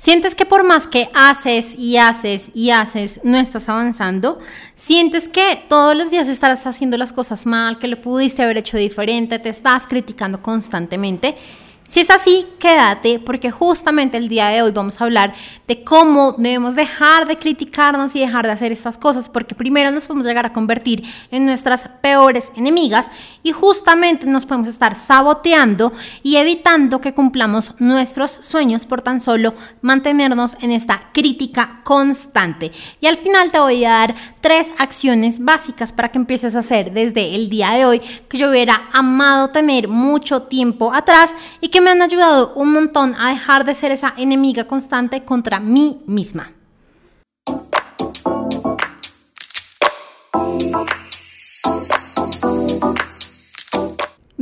Sientes 0.00 0.34
que 0.34 0.46
por 0.46 0.64
más 0.64 0.88
que 0.88 1.10
haces 1.12 1.78
y 1.78 1.98
haces 1.98 2.50
y 2.54 2.70
haces, 2.70 3.20
no 3.22 3.36
estás 3.36 3.68
avanzando. 3.68 4.38
Sientes 4.74 5.28
que 5.28 5.62
todos 5.68 5.94
los 5.94 6.10
días 6.10 6.26
estarás 6.28 6.66
haciendo 6.66 6.96
las 6.96 7.12
cosas 7.12 7.44
mal, 7.44 7.78
que 7.78 7.86
lo 7.86 8.00
pudiste 8.00 8.42
haber 8.42 8.56
hecho 8.56 8.78
diferente, 8.78 9.38
te 9.38 9.50
estás 9.50 9.86
criticando 9.86 10.40
constantemente. 10.40 11.36
Si 11.90 11.98
es 11.98 12.10
así, 12.10 12.46
quédate 12.60 13.18
porque 13.18 13.50
justamente 13.50 14.16
el 14.16 14.28
día 14.28 14.46
de 14.46 14.62
hoy 14.62 14.70
vamos 14.70 15.00
a 15.00 15.04
hablar 15.04 15.34
de 15.66 15.82
cómo 15.82 16.36
debemos 16.38 16.76
dejar 16.76 17.26
de 17.26 17.36
criticarnos 17.36 18.14
y 18.14 18.20
dejar 18.20 18.46
de 18.46 18.52
hacer 18.52 18.70
estas 18.70 18.96
cosas 18.96 19.28
porque 19.28 19.56
primero 19.56 19.90
nos 19.90 20.06
podemos 20.06 20.24
llegar 20.24 20.46
a 20.46 20.52
convertir 20.52 21.02
en 21.32 21.46
nuestras 21.46 21.88
peores 22.00 22.52
enemigas 22.54 23.10
y 23.42 23.50
justamente 23.50 24.24
nos 24.26 24.46
podemos 24.46 24.68
estar 24.68 24.94
saboteando 24.94 25.92
y 26.22 26.36
evitando 26.36 27.00
que 27.00 27.12
cumplamos 27.12 27.74
nuestros 27.80 28.30
sueños 28.30 28.86
por 28.86 29.02
tan 29.02 29.18
solo 29.18 29.54
mantenernos 29.82 30.56
en 30.60 30.70
esta 30.70 31.10
crítica 31.12 31.80
constante. 31.82 32.70
Y 33.00 33.08
al 33.08 33.16
final 33.16 33.50
te 33.50 33.58
voy 33.58 33.84
a 33.84 33.90
dar 33.90 34.14
tres 34.40 34.70
acciones 34.78 35.44
básicas 35.44 35.92
para 35.92 36.12
que 36.12 36.18
empieces 36.18 36.54
a 36.54 36.60
hacer 36.60 36.92
desde 36.92 37.34
el 37.34 37.50
día 37.50 37.72
de 37.72 37.84
hoy 37.84 38.00
que 38.28 38.38
yo 38.38 38.48
hubiera 38.48 38.88
amado 38.92 39.48
tener 39.48 39.88
mucho 39.88 40.42
tiempo 40.42 40.94
atrás 40.94 41.34
y 41.60 41.66
que 41.66 41.79
me 41.80 41.90
han 41.90 42.02
ayudado 42.02 42.52
un 42.54 42.72
montón 42.72 43.14
a 43.18 43.30
dejar 43.30 43.64
de 43.64 43.74
ser 43.74 43.90
esa 43.90 44.14
enemiga 44.16 44.66
constante 44.66 45.24
contra 45.24 45.60
mí 45.60 46.02
misma. 46.06 46.52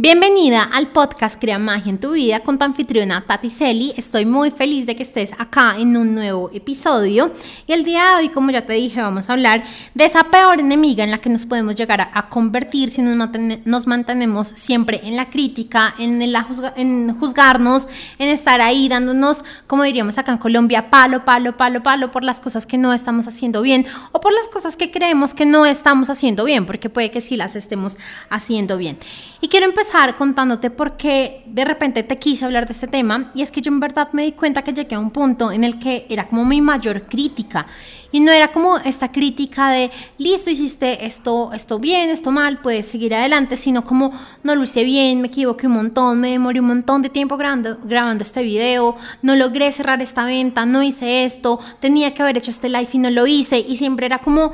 Bienvenida 0.01 0.63
al 0.63 0.93
podcast 0.93 1.41
Crea 1.41 1.59
Magia 1.59 1.91
en 1.91 1.99
tu 1.99 2.13
vida 2.13 2.39
con 2.45 2.57
tu 2.57 2.65
anfitriona 2.65 3.25
Tati 3.27 3.51
Celi. 3.51 3.93
Estoy 3.97 4.25
muy 4.27 4.53
feliz 4.53 4.87
de 4.87 4.95
que 4.95 5.03
estés 5.03 5.33
acá 5.37 5.75
en 5.77 5.97
un 5.97 6.15
nuevo 6.15 6.51
episodio. 6.55 7.33
Y 7.67 7.73
el 7.73 7.83
día 7.83 8.11
de 8.11 8.17
hoy, 8.19 8.29
como 8.29 8.53
ya 8.53 8.65
te 8.65 8.75
dije, 8.75 9.03
vamos 9.03 9.29
a 9.29 9.33
hablar 9.33 9.65
de 9.95 10.05
esa 10.05 10.23
peor 10.31 10.61
enemiga 10.61 11.03
en 11.03 11.11
la 11.11 11.19
que 11.19 11.29
nos 11.29 11.47
podemos 11.47 11.75
llegar 11.75 12.01
a, 12.01 12.29
convertir 12.29 12.91
si 12.91 13.03
nos, 13.03 13.87
mantenemos 13.89 14.47
siempre 14.55 15.01
en 15.03 15.17
la 15.17 15.31
crítica, 15.31 15.93
en, 15.99 16.23
en 16.23 17.19
juzgarnos, 17.19 17.89
en 18.21 18.29
estar 18.29 18.61
ahí 18.61 18.89
dándonos, 18.89 19.43
como 19.67 19.83
diríamos 19.83 20.17
acá 20.17 20.31
en 20.31 20.39
Colombia, 20.39 20.91
palo, 20.91 21.25
palo, 21.25 21.57
palo, 21.57 21.83
palo 21.83 22.13
por 22.13 22.23
las 22.23 22.41
cosas 22.41 22.67
que 22.67 22.79
no 22.79 22.93
estamos 22.93 23.27
haciendo 23.27 23.63
bien 23.63 23.85
o 24.13 24.21
por 24.21 24.33
las 24.33 24.47
cosas 24.47 24.77
que 24.77 24.93
creemos 24.93 25.35
que 25.35 25.45
no 25.45 25.67
estamos 25.67 26.09
haciendo 26.09 26.45
bien, 26.45 26.67
porque 26.67 26.89
puede 26.89 27.11
que 27.11 27.21
sí 27.21 27.37
las 27.37 27.57
estemos 27.57 27.99
haciendo 28.31 28.79
bien. 28.79 28.97
Y 29.41 29.49
quiero 29.49 29.67
empezar 29.67 29.88
contándote 30.17 30.71
por 30.71 30.97
qué 30.97 31.43
de 31.47 31.65
repente 31.65 32.03
te 32.03 32.19
quise 32.19 32.45
hablar 32.45 32.67
de 32.67 32.73
este 32.73 32.87
tema. 32.87 33.31
Y 33.35 33.43
es 33.43 33.51
que 33.51 33.61
yo 33.61 33.71
en 33.71 33.81
verdad 33.81 34.09
me 34.13 34.25
di 34.25 34.33
cuenta 34.33 34.63
que 34.63 34.73
llegué 34.73 34.95
a 34.95 34.99
un 34.99 35.11
punto 35.11 35.51
en 35.51 35.65
el 35.65 35.79
que 35.79 36.07
era 36.09 36.29
como 36.29 36.45
mi 36.45 36.61
mayor 36.61 37.03
crítica. 37.03 37.67
Y 38.11 38.21
no 38.21 38.31
era 38.31 38.53
como 38.53 38.79
esta 38.79 39.09
crítica 39.09 39.71
de 39.71 39.91
listo, 40.17 40.51
hiciste 40.51 41.05
esto, 41.05 41.51
esto 41.53 41.79
bien, 41.79 42.11
esto 42.11 42.31
mal, 42.31 42.59
puedes 42.61 42.87
seguir 42.87 43.15
adelante, 43.15 43.57
sino 43.57 43.85
como 43.85 44.13
no 44.43 44.55
lo 44.55 44.63
hice 44.63 44.85
bien, 44.85 45.21
me 45.21 45.29
equivoqué 45.29 45.67
un 45.67 45.75
montón, 45.75 46.21
me 46.21 46.31
demoré 46.31 46.61
un 46.61 46.67
montón 46.69 47.03
de 47.03 47.11
tiempo 47.11 47.37
grabando, 47.37 47.77
grabando 47.83 48.23
este 48.23 48.43
video, 48.43 48.97
no 49.21 49.37
logré 49.37 49.73
cerrar 49.73 50.01
esta 50.01 50.25
venta, 50.25 50.65
no 50.65 50.83
hice 50.83 51.25
esto, 51.25 51.61
tenía 51.81 52.15
que 52.15 52.23
haber 52.23 52.39
hecho 52.39 52.51
este 52.51 52.71
live 52.71 52.89
y 52.93 52.99
no 52.99 53.11
lo 53.11 53.27
hice 53.27 53.59
y 53.59 53.77
siempre 53.77 54.07
era 54.07 54.21
como 54.21 54.53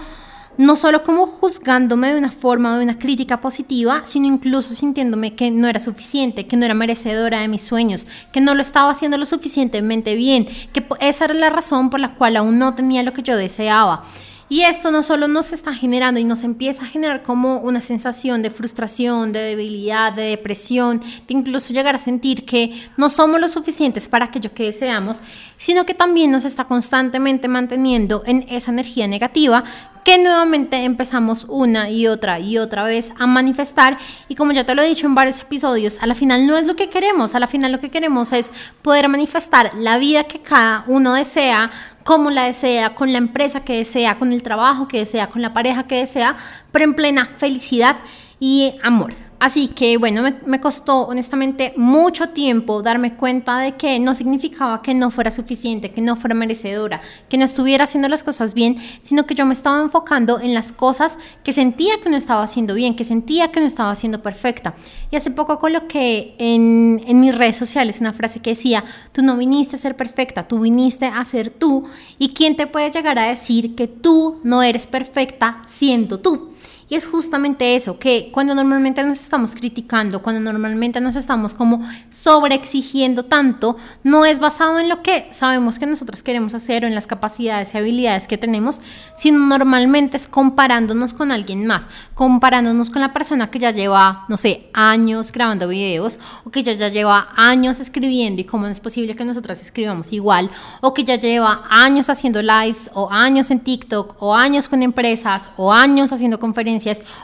no 0.57 0.77
solo 0.77 1.03
como 1.03 1.27
juzgándome 1.27 2.13
de 2.13 2.19
una 2.19 2.31
forma, 2.31 2.77
de 2.79 2.85
una 2.85 2.99
crítica 2.99 3.41
positiva, 3.41 4.03
sino 4.05 4.27
incluso 4.27 4.75
sintiéndome 4.75 5.35
que 5.35 5.51
no 5.51 5.69
era 5.69 5.81
suficiente, 5.81 6.47
que 6.47 6.57
no 6.57 6.65
era 6.65 6.75
merecedora 6.75 7.41
de 7.41 7.49
mis 7.49 7.63
sueños, 7.63 8.07
que 8.33 8.41
no 8.41 8.55
lo 8.55 8.63
estaba 8.63 8.91
haciendo 8.91 9.19
lo 9.19 9.27
suficientemente 9.27 10.15
bien, 10.15 10.47
que 10.73 10.85
esa 11.01 11.25
era 11.25 11.35
la 11.35 11.51
razón 11.51 11.91
por 11.91 12.01
la 12.01 12.15
cual 12.15 12.37
aún 12.37 12.59
no 12.59 12.75
tenía 12.75 13.03
lo 13.03 13.13
que 13.13 13.23
yo 13.23 13.37
deseaba. 13.37 14.05
Y 14.49 14.63
esto 14.63 14.91
no 14.91 15.03
solo 15.03 15.27
nos 15.27 15.53
está 15.53 15.73
generando 15.73 16.21
y 16.21 16.25
nos 16.25 16.45
empieza 16.45 16.83
a 16.83 16.87
generar 16.87 17.23
como 17.23 17.59
una 17.59 17.81
sensación 17.81 18.43
de 18.43 18.51
frustración, 18.51 19.33
de 19.33 19.41
debilidad, 19.41 20.13
de 20.13 20.23
depresión, 20.23 21.01
de 21.01 21.35
incluso 21.35 21.73
llegar 21.73 21.95
a 21.95 21.99
sentir 21.99 22.45
que 22.45 22.79
no 22.97 23.09
somos 23.09 23.41
lo 23.41 23.49
suficientes 23.49 24.07
para 24.07 24.27
aquello 24.27 24.53
que 24.53 24.65
deseamos, 24.65 25.23
sino 25.57 25.87
que 25.87 25.95
también 25.95 26.31
nos 26.31 26.45
está 26.45 26.65
constantemente 26.67 27.49
manteniendo 27.49 28.23
en 28.27 28.45
esa 28.49 28.71
energía 28.71 29.09
negativa 29.09 29.65
que 30.05 30.19
nuevamente 30.19 30.85
empezamos 30.85 31.47
una 31.49 31.89
y 31.89 32.07
otra 32.07 32.39
y 32.39 32.59
otra 32.59 32.85
vez 32.85 33.11
a 33.19 33.27
manifestar. 33.27 33.99
Y 34.29 34.35
como 34.35 34.53
ya 34.53 34.65
te 34.65 34.75
lo 34.75 34.83
he 34.83 34.87
dicho 34.87 35.07
en 35.07 35.15
varios 35.15 35.41
episodios, 35.41 35.99
a 36.01 36.07
la 36.07 36.15
final 36.15 36.47
no 36.47 36.59
es 36.59 36.67
lo 36.67 36.77
que 36.77 36.91
queremos, 36.91 37.35
a 37.35 37.41
la 37.41 37.47
final 37.47 37.73
lo 37.73 37.81
que 37.81 37.91
queremos 37.91 38.33
es 38.33 38.51
poder 38.83 39.09
manifestar 39.09 39.71
la 39.75 39.99
vida 39.99 40.25
que 40.25 40.41
cada 40.41 40.85
uno 40.87 41.15
desea, 41.15 41.71
como 42.05 42.31
la 42.31 42.45
desea, 42.45 42.95
con 42.95 43.13
la 43.13 43.19
empresa 43.19 43.65
que 43.65 43.77
desea, 43.77 44.19
con 44.19 44.33
el 44.33 44.43
trabajo 44.43 44.87
que 44.87 44.99
desea, 44.99 45.29
con 45.29 45.43
la 45.43 45.53
pareja 45.53 45.87
que 45.87 45.97
desea, 45.97 46.37
pero 46.71 46.85
en 46.85 46.95
plena 46.95 47.31
felicidad 47.39 47.97
y 48.39 48.75
amor. 48.83 49.24
Así 49.41 49.69
que 49.69 49.99
bueno, 49.99 50.23
me, 50.47 50.61
costó 50.61 51.03
honestamente 51.03 51.75
mucho 51.77 52.31
tiempo 52.31 52.83
darme 52.83 53.15
cuenta 53.15 53.59
de 53.59 53.73
que 53.73 53.99
no 54.01 54.15
significaba 54.15 54.81
que 54.81 54.95
no 54.95 55.11
fuera 55.11 55.31
suficiente, 55.31 55.91
que 55.91 56.01
no 56.01 56.17
fuera 56.17 56.35
merecedora, 56.35 57.03
que 57.29 57.37
no 57.37 57.45
estuviera 57.45 57.85
haciendo 57.85 58.09
las 58.09 58.23
cosas 58.23 58.55
bien, 58.55 58.77
sino 59.03 59.27
que 59.27 59.35
yo 59.35 59.45
me 59.45 59.53
estaba 59.53 59.83
enfocando 59.83 60.41
en 60.41 60.55
las 60.55 60.73
cosas 60.73 61.19
que 61.43 61.53
sentía 61.53 62.01
que 62.03 62.09
no 62.09 62.17
estaba 62.17 62.43
haciendo 62.43 62.75
bien, 62.75 62.97
que 62.97 63.05
sentía 63.05 63.51
que 63.51 63.61
no 63.61 63.67
estaba 63.67 63.91
haciendo 63.91 64.23
perfecta. 64.23 64.77
Y 65.11 65.17
hace 65.17 65.31
poco 65.31 65.59
coloqué 65.59 66.37
en, 66.39 67.03
en 67.07 67.21
mis 67.21 67.37
redes 67.37 67.57
sociales 67.57 68.01
una 68.01 68.13
frase 68.13 68.41
que 68.41 68.51
decía, 68.51 68.85
tú 69.13 69.21
no 69.21 69.37
viniste 69.37 69.77
a 69.77 69.79
ser 69.79 69.97
perfecta, 69.97 70.49
tú 70.49 70.61
viniste 70.61 71.07
a 71.07 71.23
ser 71.25 71.51
tú. 71.51 71.85
¿Y 72.19 72.31
quién 72.31 72.57
te 72.57 72.67
puede 72.67 72.91
llegar 72.91 73.19
a 73.19 73.29
decir 73.29 73.75
que 73.75 73.89
tú 73.89 74.41
no 74.43 74.63
eres 74.63 74.87
perfecta 74.87 75.61
siendo 75.67 76.21
tú? 76.21 76.54
Y 76.89 76.97
es 76.97 77.07
justamente 77.07 77.77
eso, 77.77 77.99
que 77.99 78.31
cuando 78.31 78.55
normalmente 78.55 79.03
nos 79.03 79.19
estamos 79.19 79.55
criticando, 79.55 80.21
cuando 80.21 80.41
normalmente 80.41 81.01
nos 81.01 81.17
estamos 81.17 81.55
como 81.55 81.81
sobreexigiendo 82.11 83.25
tanto, 83.25 83.79
no 84.03 84.27
es 84.27 84.39
basado 84.39 84.79
en 84.79 84.91
lo 84.91 85.03
que 85.03 85.29
sabemos 85.31 85.79
que 85.79 85.87
nosotros 85.87 86.23
queremos 86.23 86.53
hacer 86.53 86.85
o 86.85 86.87
en 86.87 86.95
las 86.95 87.07
capacidades 87.07 87.73
y 87.73 87.79
habilidades 87.79 88.29
que 88.29 88.37
tenemos, 88.37 88.83
sino 89.17 89.39
normalmente 89.39 90.19
es 90.19 90.29
comparándonos 90.29 91.15
con 91.15 91.33
alguien 91.33 91.67
más, 91.67 91.89
comparándonos 92.15 92.91
con 92.91 93.01
la 93.01 93.15
persona 93.15 93.51
que 93.51 93.59
ya 93.59 93.71
lleva, 93.71 94.27
no 94.29 94.37
sé, 94.37 94.69
años 94.75 95.33
grabando 95.33 95.69
videos 95.69 96.19
o 96.45 96.51
que 96.51 96.63
ya, 96.63 96.75
ya 96.75 96.89
lleva 96.89 97.29
años 97.35 97.81
escribiendo 97.81 98.43
y 98.43 98.45
cómo 98.45 98.67
es 98.67 98.81
posible 98.81 99.17
que 99.17 99.25
nosotras 99.25 99.63
escribamos 99.63 100.13
igual 100.13 100.51
o 100.83 100.93
que 100.93 101.05
ya 101.05 101.17
lleva 101.17 101.65
años 101.71 102.11
haciendo 102.11 102.43
lives 102.43 102.91
o 102.93 103.11
años 103.11 103.51
en 103.51 103.61
TikTok 103.61 104.17
o 104.23 104.35
años 104.35 104.69
con 104.69 104.83
empresas 104.83 105.49
o 105.57 105.73
años 105.73 106.13
haciendo 106.13 106.39
conferencias 106.39 106.74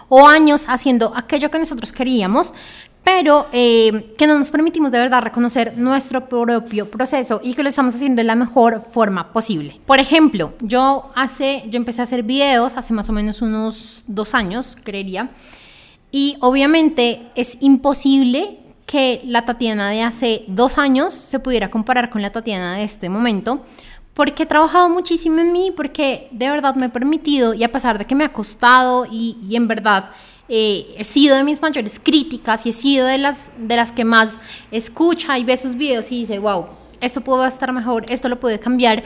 o 0.09 0.27
años 0.27 0.67
haciendo 0.69 1.13
aquello 1.17 1.51
que 1.51 1.59
nosotros 1.59 1.93
queríamos, 1.93 2.55
pero 3.03 3.47
eh, 3.53 4.15
que 4.19 4.27
no 4.27 4.39
nos 4.39 4.51
permitimos 4.51 4.93
de 4.93 4.99
verdad 4.99 5.23
reconocer 5.23 5.77
nuestro 5.79 6.29
propio 6.29 6.91
proceso 6.91 7.41
y 7.43 7.55
que 7.55 7.63
lo 7.63 7.69
estamos 7.69 7.95
haciendo 7.95 8.21
de 8.21 8.25
la 8.25 8.35
mejor 8.35 8.85
forma 8.91 9.33
posible. 9.33 9.81
Por 9.87 9.99
ejemplo, 9.99 10.53
yo 10.61 11.11
hace, 11.15 11.65
yo 11.69 11.79
empecé 11.79 12.03
a 12.03 12.05
hacer 12.05 12.23
videos 12.23 12.77
hace 12.77 12.93
más 12.93 13.09
o 13.09 13.13
menos 13.13 13.41
unos 13.41 14.05
dos 14.07 14.35
años, 14.35 14.77
creería, 14.83 15.31
y 16.13 16.37
obviamente 16.41 17.31
es 17.35 17.57
imposible 17.61 18.59
que 18.85 19.23
la 19.25 19.45
Tatiana 19.45 19.91
de 19.91 20.03
hace 20.03 20.45
dos 20.49 20.77
años 20.77 21.15
se 21.15 21.39
pudiera 21.39 21.71
comparar 21.71 22.11
con 22.11 22.23
la 22.23 22.33
Tatiana 22.33 22.77
de 22.77 22.83
este 22.83 23.09
momento, 23.09 23.65
porque 24.21 24.43
he 24.43 24.47
trabajado 24.47 24.91
muchísimo 24.91 25.41
en 25.41 25.51
mí, 25.51 25.73
porque 25.75 26.29
de 26.31 26.51
verdad 26.51 26.75
me 26.75 26.85
he 26.85 26.89
permitido, 26.91 27.55
y 27.55 27.65
a 27.65 27.73
pesar 27.73 27.97
de 27.97 28.05
que 28.05 28.15
me 28.15 28.23
ha 28.23 28.31
costado 28.35 29.07
y, 29.11 29.35
en 29.51 29.67
verdad 29.67 30.11
eh, 30.47 30.95
he 30.99 31.05
sido 31.05 31.35
de 31.37 31.43
mis 31.43 31.63
mayores 31.63 31.99
críticas 31.99 32.67
y 32.67 32.69
he 32.69 32.73
sido 32.75 33.07
de 33.07 33.17
las, 33.17 33.51
de 33.57 33.77
las 33.77 33.93
que 33.93 34.05
más 34.05 34.35
escucha 34.71 35.39
y 35.39 35.45
ve 35.45 35.57
sus 35.57 35.75
videos 35.75 36.13
y 36.13 36.21
dice, 36.21 36.39
wow, 36.39 36.67
esto 37.01 37.23
puede 37.23 37.49
estar 37.49 37.73
mejor, 37.73 38.05
esto 38.11 38.29
lo 38.29 38.39
puede 38.39 38.59
cambiar. 38.59 39.05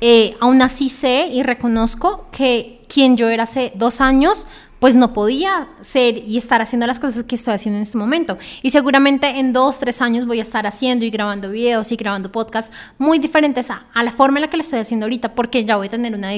Eh, 0.00 0.36
aún 0.38 0.62
así 0.62 0.90
sé 0.90 1.26
y 1.32 1.42
reconozco 1.42 2.28
que 2.30 2.82
quien 2.86 3.16
yo 3.16 3.28
era 3.30 3.42
hace 3.42 3.72
dos 3.74 4.00
años 4.00 4.46
pues 4.82 4.96
no 4.96 5.12
podía 5.12 5.68
ser 5.82 6.18
y 6.26 6.38
estar 6.38 6.60
haciendo 6.60 6.88
las 6.88 6.98
cosas 6.98 7.22
que 7.22 7.36
estoy 7.36 7.54
haciendo 7.54 7.76
en 7.76 7.82
este 7.82 7.96
momento. 7.96 8.36
Y 8.62 8.70
seguramente 8.70 9.28
en 9.28 9.52
dos, 9.52 9.78
tres 9.78 10.02
años 10.02 10.26
voy 10.26 10.40
a 10.40 10.42
estar 10.42 10.66
haciendo 10.66 11.04
y 11.04 11.10
grabando 11.10 11.50
videos 11.50 11.92
y 11.92 11.94
grabando 11.94 12.32
podcasts 12.32 12.72
muy 12.98 13.20
diferentes 13.20 13.70
a, 13.70 13.86
la 13.94 14.10
forma 14.10 14.38
en 14.38 14.40
la 14.40 14.50
que 14.50 14.56
lo 14.56 14.64
estoy 14.64 14.80
haciendo 14.80 15.06
ahorita, 15.06 15.36
porque 15.36 15.64
ya 15.64 15.76
voy 15.76 15.86
a 15.86 15.90
tener 15.90 16.12
una, 16.16 16.32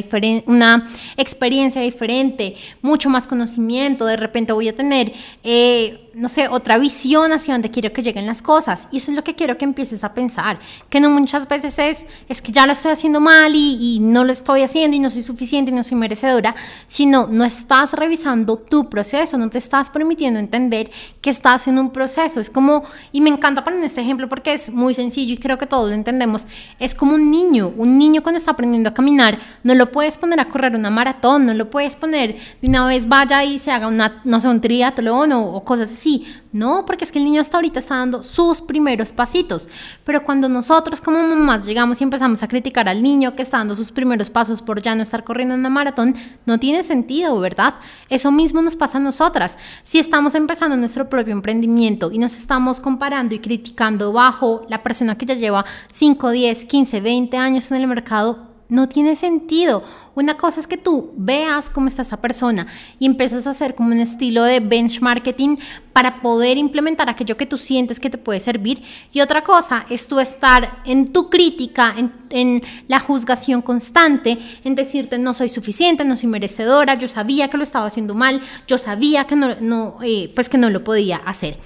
una 0.44 0.86
experiencia 1.16 1.80
diferente, 1.80 2.56
mucho 2.82 3.08
más 3.08 3.26
conocimiento, 3.26 4.04
de 4.04 4.18
repente 4.18 4.52
voy 4.52 4.68
a 4.68 4.76
tener... 4.76 5.14
Eh, 5.42 6.00
no 6.14 6.28
sé, 6.28 6.46
otra 6.46 6.78
visión 6.78 7.32
hacia 7.32 7.54
donde 7.54 7.70
quiero 7.70 7.92
que 7.92 8.00
lleguen 8.00 8.24
las 8.26 8.40
cosas. 8.40 8.86
Y 8.92 8.98
eso 8.98 9.10
es 9.10 9.16
lo 9.16 9.24
que 9.24 9.34
quiero 9.34 9.58
que 9.58 9.64
empieces 9.64 10.04
a 10.04 10.14
pensar. 10.14 10.60
Que 10.88 11.00
no 11.00 11.10
muchas 11.10 11.48
veces 11.48 11.76
es, 11.80 12.06
es 12.28 12.40
que 12.40 12.52
ya 12.52 12.66
lo 12.66 12.72
estoy 12.72 12.92
haciendo 12.92 13.20
mal 13.20 13.52
y, 13.52 13.78
y, 13.80 13.98
no 13.98 14.22
lo 14.22 14.30
estoy 14.30 14.62
haciendo 14.62 14.96
y 14.96 15.00
no 15.00 15.10
soy 15.10 15.24
suficiente 15.24 15.72
y 15.72 15.74
no 15.74 15.82
soy 15.82 15.98
merecedora, 15.98 16.54
sino 16.86 17.26
no 17.26 17.44
estás 17.44 17.94
revisando 17.94 18.33
empezando 18.34 18.56
tu 18.56 18.88
proceso, 18.88 19.38
no 19.38 19.48
te 19.48 19.58
estás 19.58 19.90
permitiendo 19.90 20.38
entender 20.38 20.90
que 21.20 21.30
estás 21.30 21.66
en 21.68 21.78
un 21.78 21.90
proceso. 21.90 22.40
Es 22.40 22.50
como, 22.50 22.84
y 23.12 23.20
me 23.20 23.30
encanta 23.30 23.64
poner 23.64 23.82
este 23.84 24.00
ejemplo 24.00 24.28
porque 24.28 24.52
es 24.52 24.70
muy 24.70 24.94
sencillo 24.94 25.34
y 25.34 25.38
creo 25.38 25.58
que 25.58 25.66
todos 25.66 25.88
lo 25.88 25.94
entendemos, 25.94 26.46
es 26.78 26.94
como 26.94 27.14
un 27.14 27.30
niño, 27.30 27.72
un 27.76 27.98
niño 27.98 28.22
cuando 28.22 28.38
está 28.38 28.52
aprendiendo 28.52 28.90
a 28.90 28.94
caminar, 28.94 29.38
no 29.62 29.74
lo 29.74 29.90
puedes 29.90 30.18
poner 30.18 30.40
a 30.40 30.48
correr 30.48 30.74
una 30.74 30.90
maratón, 30.90 31.46
no 31.46 31.54
lo 31.54 31.70
puedes 31.70 31.96
poner 31.96 32.36
de 32.60 32.68
una 32.68 32.86
vez 32.86 33.08
vaya 33.08 33.44
y 33.44 33.58
se 33.58 33.70
haga 33.70 33.88
una, 33.88 34.20
no 34.24 34.40
sé, 34.40 34.48
un 34.48 34.60
triatlón 34.60 35.32
o, 35.32 35.54
o 35.54 35.64
cosas 35.64 35.90
así. 35.90 36.26
No, 36.54 36.86
porque 36.86 37.04
es 37.04 37.10
que 37.10 37.18
el 37.18 37.24
niño 37.24 37.40
hasta 37.40 37.56
ahorita 37.56 37.80
está 37.80 37.96
dando 37.96 38.22
sus 38.22 38.60
primeros 38.60 39.10
pasitos. 39.10 39.68
Pero 40.04 40.24
cuando 40.24 40.48
nosotros 40.48 41.00
como 41.00 41.18
mamás 41.18 41.66
llegamos 41.66 42.00
y 42.00 42.04
empezamos 42.04 42.44
a 42.44 42.48
criticar 42.48 42.88
al 42.88 43.02
niño 43.02 43.34
que 43.34 43.42
está 43.42 43.58
dando 43.58 43.74
sus 43.74 43.90
primeros 43.90 44.30
pasos 44.30 44.62
por 44.62 44.80
ya 44.80 44.94
no 44.94 45.02
estar 45.02 45.24
corriendo 45.24 45.54
en 45.54 45.60
una 45.60 45.68
maratón, 45.68 46.14
no 46.46 46.60
tiene 46.60 46.84
sentido, 46.84 47.40
¿verdad? 47.40 47.74
Eso 48.08 48.30
mismo 48.30 48.62
nos 48.62 48.76
pasa 48.76 48.98
a 48.98 49.00
nosotras. 49.00 49.58
Si 49.82 49.98
estamos 49.98 50.36
empezando 50.36 50.76
nuestro 50.76 51.08
propio 51.08 51.32
emprendimiento 51.32 52.12
y 52.12 52.18
nos 52.18 52.36
estamos 52.36 52.78
comparando 52.78 53.34
y 53.34 53.40
criticando 53.40 54.12
bajo 54.12 54.64
la 54.68 54.84
persona 54.84 55.18
que 55.18 55.26
ya 55.26 55.34
lleva 55.34 55.64
5, 55.92 56.30
10, 56.30 56.66
15, 56.66 57.00
20 57.00 57.36
años 57.36 57.68
en 57.72 57.78
el 57.78 57.88
mercado, 57.88 58.53
no 58.74 58.88
tiene 58.88 59.14
sentido. 59.14 59.84
Una 60.16 60.36
cosa 60.36 60.58
es 60.58 60.66
que 60.66 60.76
tú 60.76 61.12
veas 61.16 61.70
cómo 61.70 61.86
está 61.86 62.02
esa 62.02 62.20
persona 62.20 62.66
y 62.98 63.06
empiezas 63.06 63.46
a 63.46 63.50
hacer 63.50 63.74
como 63.74 63.90
un 63.90 64.00
estilo 64.00 64.42
de 64.42 64.58
benchmarking 64.58 65.58
para 65.92 66.20
poder 66.20 66.58
implementar 66.58 67.08
aquello 67.08 67.36
que 67.36 67.46
tú 67.46 67.56
sientes 67.56 68.00
que 68.00 68.10
te 68.10 68.18
puede 68.18 68.40
servir. 68.40 68.82
Y 69.12 69.20
otra 69.20 69.44
cosa 69.44 69.86
es 69.88 70.08
tú 70.08 70.18
estar 70.18 70.82
en 70.84 71.12
tu 71.12 71.30
crítica, 71.30 71.94
en, 72.30 72.62
la 72.88 72.98
juzgación 72.98 73.62
constante, 73.62 74.38
en 74.64 74.74
decirte 74.74 75.18
no 75.18 75.34
soy 75.34 75.48
suficiente, 75.48 76.04
no 76.04 76.16
soy 76.16 76.28
merecedora, 76.28 76.94
yo 76.94 77.06
sabía 77.06 77.48
que 77.48 77.56
lo 77.56 77.62
estaba 77.62 77.86
haciendo 77.86 78.14
mal, 78.14 78.40
yo 78.66 78.76
sabía 78.76 79.24
que 79.24 79.36
no, 79.36 79.98
eh, 80.02 80.32
pues 80.34 80.48
que 80.48 80.58
no 80.58 80.68
lo 80.68 80.82
podía 80.82 81.18
hacer. 81.18 81.58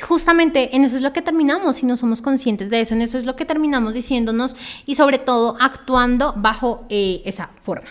Y 0.00 0.02
justamente 0.02 0.74
en 0.74 0.84
eso 0.84 0.96
es 0.96 1.02
lo 1.02 1.12
que 1.12 1.20
terminamos 1.20 1.82
y 1.82 1.86
no 1.86 1.94
somos 1.94 2.22
conscientes 2.22 2.70
de 2.70 2.80
eso, 2.80 2.94
en 2.94 3.02
eso 3.02 3.18
es 3.18 3.26
lo 3.26 3.36
que 3.36 3.44
terminamos 3.44 3.92
diciéndonos 3.92 4.56
y 4.86 4.94
sobre 4.94 5.18
todo 5.18 5.58
actuando 5.60 6.32
bajo 6.38 6.86
eh, 6.88 7.20
esa 7.26 7.50
forma. 7.62 7.90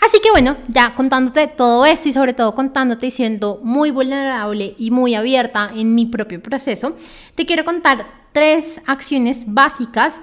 Así 0.00 0.20
que 0.22 0.30
bueno, 0.30 0.56
ya 0.68 0.94
contándote 0.94 1.48
todo 1.48 1.84
esto 1.84 2.10
y 2.10 2.12
sobre 2.12 2.32
todo 2.32 2.54
contándote 2.54 3.08
y 3.08 3.10
siendo 3.10 3.60
muy 3.64 3.90
vulnerable 3.90 4.76
y 4.78 4.92
muy 4.92 5.16
abierta 5.16 5.72
en 5.74 5.96
mi 5.96 6.06
propio 6.06 6.40
proceso, 6.40 6.96
te 7.34 7.44
quiero 7.44 7.64
contar 7.64 8.06
tres 8.30 8.80
acciones 8.86 9.42
básicas 9.52 10.20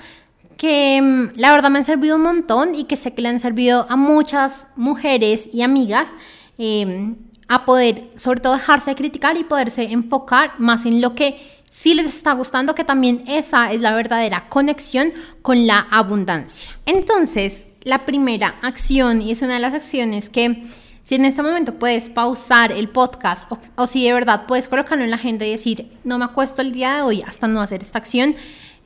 que 0.55 1.01
mm, 1.01 1.37
la 1.37 1.51
verdad 1.51 1.69
me 1.69 1.79
han 1.79 1.85
servido 1.85 2.15
un 2.15 2.21
montón 2.21 2.75
y 2.75 2.85
que 2.85 2.95
sé 2.95 3.13
que 3.13 3.21
le 3.21 3.27
han 3.27 3.41
servido 3.41 3.87
a 3.89 3.97
muchas 3.97 4.67
mujeres 4.77 5.49
y 5.51 5.63
amigas. 5.63 6.13
Eh, 6.57 7.13
a 7.47 7.65
poder, 7.65 8.09
sobre 8.15 8.41
todo, 8.41 8.53
dejarse 8.53 8.91
de 8.91 8.95
criticar 8.95 9.37
y 9.37 9.43
poderse 9.43 9.83
enfocar 9.91 10.53
más 10.59 10.85
en 10.85 11.01
lo 11.01 11.15
que 11.15 11.55
sí 11.69 11.93
les 11.93 12.05
está 12.05 12.31
gustando, 12.33 12.73
que 12.73 12.83
también 12.83 13.23
esa 13.27 13.71
es 13.71 13.81
la 13.81 13.93
verdadera 13.93 14.47
conexión 14.49 15.11
con 15.41 15.67
la 15.67 15.87
abundancia. 15.91 16.71
Entonces, 16.85 17.67
la 17.83 18.05
primera 18.05 18.55
acción, 18.61 19.21
y 19.21 19.31
es 19.31 19.41
una 19.41 19.55
de 19.55 19.59
las 19.59 19.73
acciones 19.73 20.29
que 20.29 20.63
si 21.03 21.15
en 21.15 21.25
este 21.25 21.43
momento 21.43 21.75
puedes 21.75 22.09
pausar 22.09 22.71
el 22.71 22.89
podcast 22.89 23.47
o, 23.75 23.85
si 23.85 24.03
de 24.05 24.13
verdad 24.13 24.47
puedes 24.47 24.67
colocarlo 24.67 25.03
en 25.03 25.11
la 25.11 25.17
agenda 25.17 25.45
y 25.45 25.51
decir, 25.51 25.91
no 26.03 26.17
me 26.17 26.25
acuesto 26.25 26.63
el 26.63 26.71
día 26.71 26.95
de 26.95 27.01
hoy 27.03 27.21
hasta 27.21 27.47
no 27.47 27.61
hacer 27.61 27.81
esta 27.81 27.99
acción, 27.99 28.35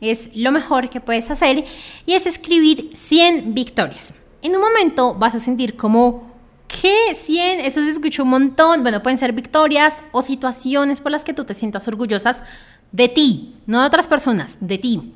es 0.02 0.30
lo 0.36 0.52
mejor 0.52 0.90
que 0.90 1.00
puedes 1.00 1.32
hacer 1.32 1.64
y 2.06 2.14
es 2.14 2.26
escribir 2.26 2.90
100 2.94 3.54
victorias. 3.54 4.14
En 4.42 4.54
un 4.54 4.62
momento 4.62 5.16
vas 5.16 5.34
a 5.36 5.40
sentir 5.40 5.78
como 5.78 6.29
¿Qué? 6.70 7.16
100, 7.16 7.62
eso 7.62 7.82
se 7.82 7.90
escuchó 7.90 8.24
un 8.24 8.30
montón. 8.30 8.84
Bueno, 8.84 9.02
pueden 9.02 9.18
ser 9.18 9.34
victorias 9.34 10.02
o 10.12 10.22
situaciones 10.22 11.02
por 11.02 11.12
las 11.12 11.26
que 11.26 11.34
tú 11.34 11.44
te 11.44 11.56
sientas 11.56 11.88
orgullosas 11.88 12.44
de 12.92 13.10
ti, 13.10 13.56
no 13.66 13.82
de 13.82 13.88
otras 13.88 14.08
personas, 14.08 14.58
de 14.62 14.78
ti. 14.78 15.14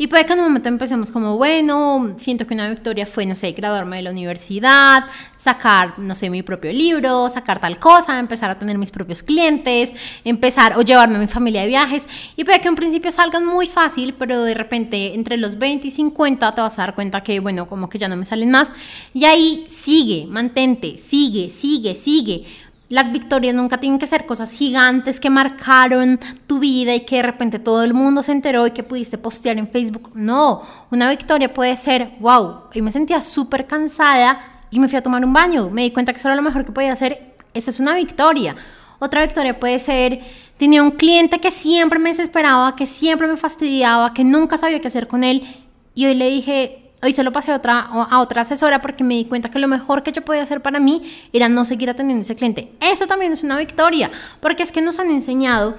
Y 0.00 0.06
puede 0.06 0.24
que 0.24 0.32
en 0.32 0.38
un 0.38 0.46
momento 0.46 0.70
empecemos 0.70 1.10
como, 1.10 1.36
bueno, 1.36 2.14
siento 2.16 2.46
que 2.46 2.54
una 2.54 2.70
victoria 2.70 3.04
fue, 3.04 3.26
no 3.26 3.36
sé, 3.36 3.52
graduarme 3.52 3.96
de 3.96 4.02
la 4.02 4.10
universidad, 4.10 5.04
sacar, 5.36 5.98
no 5.98 6.14
sé, 6.14 6.30
mi 6.30 6.42
propio 6.42 6.72
libro, 6.72 7.28
sacar 7.28 7.60
tal 7.60 7.78
cosa, 7.78 8.18
empezar 8.18 8.48
a 8.48 8.58
tener 8.58 8.78
mis 8.78 8.90
propios 8.90 9.22
clientes, 9.22 9.92
empezar 10.24 10.78
o 10.78 10.80
llevarme 10.80 11.16
a 11.16 11.18
mi 11.18 11.26
familia 11.26 11.60
de 11.60 11.68
viajes. 11.68 12.04
Y 12.34 12.44
puede 12.44 12.62
que 12.62 12.68
en 12.68 12.76
principio 12.76 13.12
salgan 13.12 13.44
muy 13.44 13.66
fácil, 13.66 14.14
pero 14.14 14.42
de 14.42 14.54
repente 14.54 15.12
entre 15.12 15.36
los 15.36 15.58
20 15.58 15.88
y 15.88 15.90
50 15.90 16.54
te 16.54 16.60
vas 16.62 16.78
a 16.78 16.82
dar 16.82 16.94
cuenta 16.94 17.22
que, 17.22 17.38
bueno, 17.38 17.66
como 17.66 17.90
que 17.90 17.98
ya 17.98 18.08
no 18.08 18.16
me 18.16 18.24
salen 18.24 18.50
más. 18.50 18.72
Y 19.12 19.26
ahí 19.26 19.66
sigue, 19.68 20.24
mantente, 20.26 20.96
sigue, 20.96 21.50
sigue, 21.50 21.94
sigue 21.94 22.46
las 22.90 23.12
victorias 23.12 23.54
nunca 23.54 23.78
tienen 23.78 24.00
que 24.00 24.08
ser 24.08 24.26
cosas 24.26 24.50
gigantes 24.50 25.20
que 25.20 25.30
marcaron 25.30 26.18
tu 26.48 26.58
vida 26.58 26.92
y 26.92 27.06
que 27.06 27.16
de 27.16 27.22
repente 27.22 27.60
todo 27.60 27.84
el 27.84 27.94
mundo 27.94 28.20
se 28.20 28.32
enteró 28.32 28.66
y 28.66 28.72
que 28.72 28.82
pudiste 28.82 29.16
postear 29.16 29.58
en 29.58 29.68
Facebook. 29.68 30.10
No, 30.14 30.62
una 30.90 31.08
victoria 31.08 31.54
puede 31.54 31.76
ser, 31.76 32.16
wow, 32.18 32.64
hoy 32.74 32.82
me 32.82 32.90
sentía 32.90 33.20
súper 33.20 33.68
cansada 33.68 34.40
y 34.72 34.80
me 34.80 34.88
fui 34.88 34.98
a 34.98 35.02
tomar 35.04 35.24
un 35.24 35.32
baño. 35.32 35.70
Me 35.70 35.82
di 35.82 35.92
cuenta 35.92 36.12
que 36.12 36.18
eso 36.18 36.26
era 36.26 36.34
lo 36.34 36.42
mejor 36.42 36.64
que 36.64 36.72
podía 36.72 36.92
hacer. 36.92 37.36
Esa 37.54 37.70
es 37.70 37.78
una 37.78 37.94
victoria. 37.94 38.56
Otra 38.98 39.22
victoria 39.22 39.60
puede 39.60 39.78
ser, 39.78 40.20
tenía 40.56 40.82
un 40.82 40.90
cliente 40.90 41.38
que 41.38 41.52
siempre 41.52 42.00
me 42.00 42.10
desesperaba, 42.10 42.74
que 42.74 42.86
siempre 42.86 43.28
me 43.28 43.36
fastidiaba, 43.36 44.12
que 44.14 44.24
nunca 44.24 44.58
sabía 44.58 44.80
qué 44.80 44.88
hacer 44.88 45.06
con 45.06 45.22
él. 45.22 45.46
Y 45.94 46.06
hoy 46.06 46.16
le 46.16 46.28
dije, 46.28 46.89
hoy 47.02 47.12
se 47.12 47.22
lo 47.22 47.32
pasé 47.32 47.52
a 47.52 47.56
otra, 47.56 47.80
a 47.80 48.20
otra 48.20 48.42
asesora 48.42 48.82
porque 48.82 49.04
me 49.04 49.14
di 49.14 49.24
cuenta 49.24 49.50
que 49.50 49.58
lo 49.58 49.68
mejor 49.68 50.02
que 50.02 50.12
yo 50.12 50.22
podía 50.22 50.42
hacer 50.42 50.60
para 50.60 50.80
mí 50.80 51.02
era 51.32 51.48
no 51.48 51.64
seguir 51.64 51.90
atendiendo 51.90 52.20
a 52.20 52.22
ese 52.22 52.36
cliente. 52.36 52.72
Eso 52.80 53.06
también 53.06 53.32
es 53.32 53.42
una 53.42 53.58
victoria, 53.58 54.10
porque 54.40 54.62
es 54.62 54.72
que 54.72 54.82
nos 54.82 54.98
han 54.98 55.10
enseñado 55.10 55.76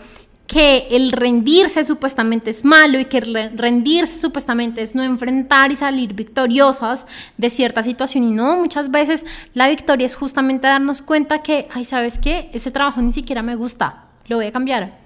que 0.48 0.88
el 0.92 1.14
rendirse 1.14 1.86
supuestamente 1.86 2.52
es 2.52 2.66
malo 2.66 3.00
y 3.00 3.06
que 3.06 3.22
rendirse 3.22 4.20
supuestamente 4.20 4.82
es 4.82 4.96
no 4.96 5.02
enfrentar 5.02 5.72
y 5.72 5.78
salir 5.78 6.14
victoriosas 6.14 7.08
de 7.38 7.50
cierta 7.50 7.84
situación. 7.84 8.26
Y 8.26 8.32
no, 8.32 8.58
muchas 8.58 8.92
veces 8.92 9.26
la 9.54 9.70
victoria 9.70 10.06
es 10.06 10.16
justamente 10.16 10.68
darnos 10.68 11.02
cuenta 11.02 11.42
que, 11.42 11.70
ay, 11.74 11.86
¿sabes 11.86 12.18
qué? 12.18 12.50
Ese 12.52 12.70
trabajo 12.70 13.02
ni 13.02 13.14
siquiera 13.14 13.42
me 13.42 13.56
gusta, 13.56 14.08
lo 14.28 14.38
voy 14.38 14.48
a 14.48 14.52
cambiar. 14.52 15.00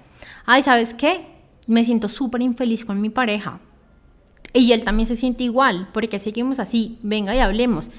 Ay, 0.46 0.64
¿sabes 0.64 0.94
qué? 0.94 1.26
Me 1.68 1.84
siento 1.84 2.08
súper 2.08 2.42
infeliz 2.42 2.84
con 2.84 3.00
mi 3.00 3.10
pareja 3.10 3.60
y 4.58 4.72
él 4.72 4.84
también 4.84 5.06
se 5.06 5.16
siente 5.16 5.44
igual, 5.44 5.88
porque 5.92 6.18
seguimos 6.18 6.58
así, 6.58 6.98
venga 7.02 7.34
y 7.34 7.38
hablemos. 7.38 7.90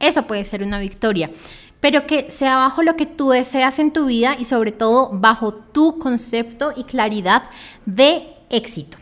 Eso 0.00 0.26
puede 0.26 0.44
ser 0.44 0.62
una 0.62 0.78
victoria, 0.78 1.30
pero 1.80 2.06
que 2.06 2.30
sea 2.30 2.56
bajo 2.56 2.82
lo 2.82 2.96
que 2.96 3.06
tú 3.06 3.30
deseas 3.30 3.78
en 3.78 3.92
tu 3.92 4.06
vida 4.06 4.36
y 4.38 4.44
sobre 4.44 4.72
todo 4.72 5.10
bajo 5.12 5.54
tu 5.54 5.98
concepto 5.98 6.72
y 6.76 6.84
claridad 6.84 7.44
de 7.86 8.28
éxito. 8.50 8.98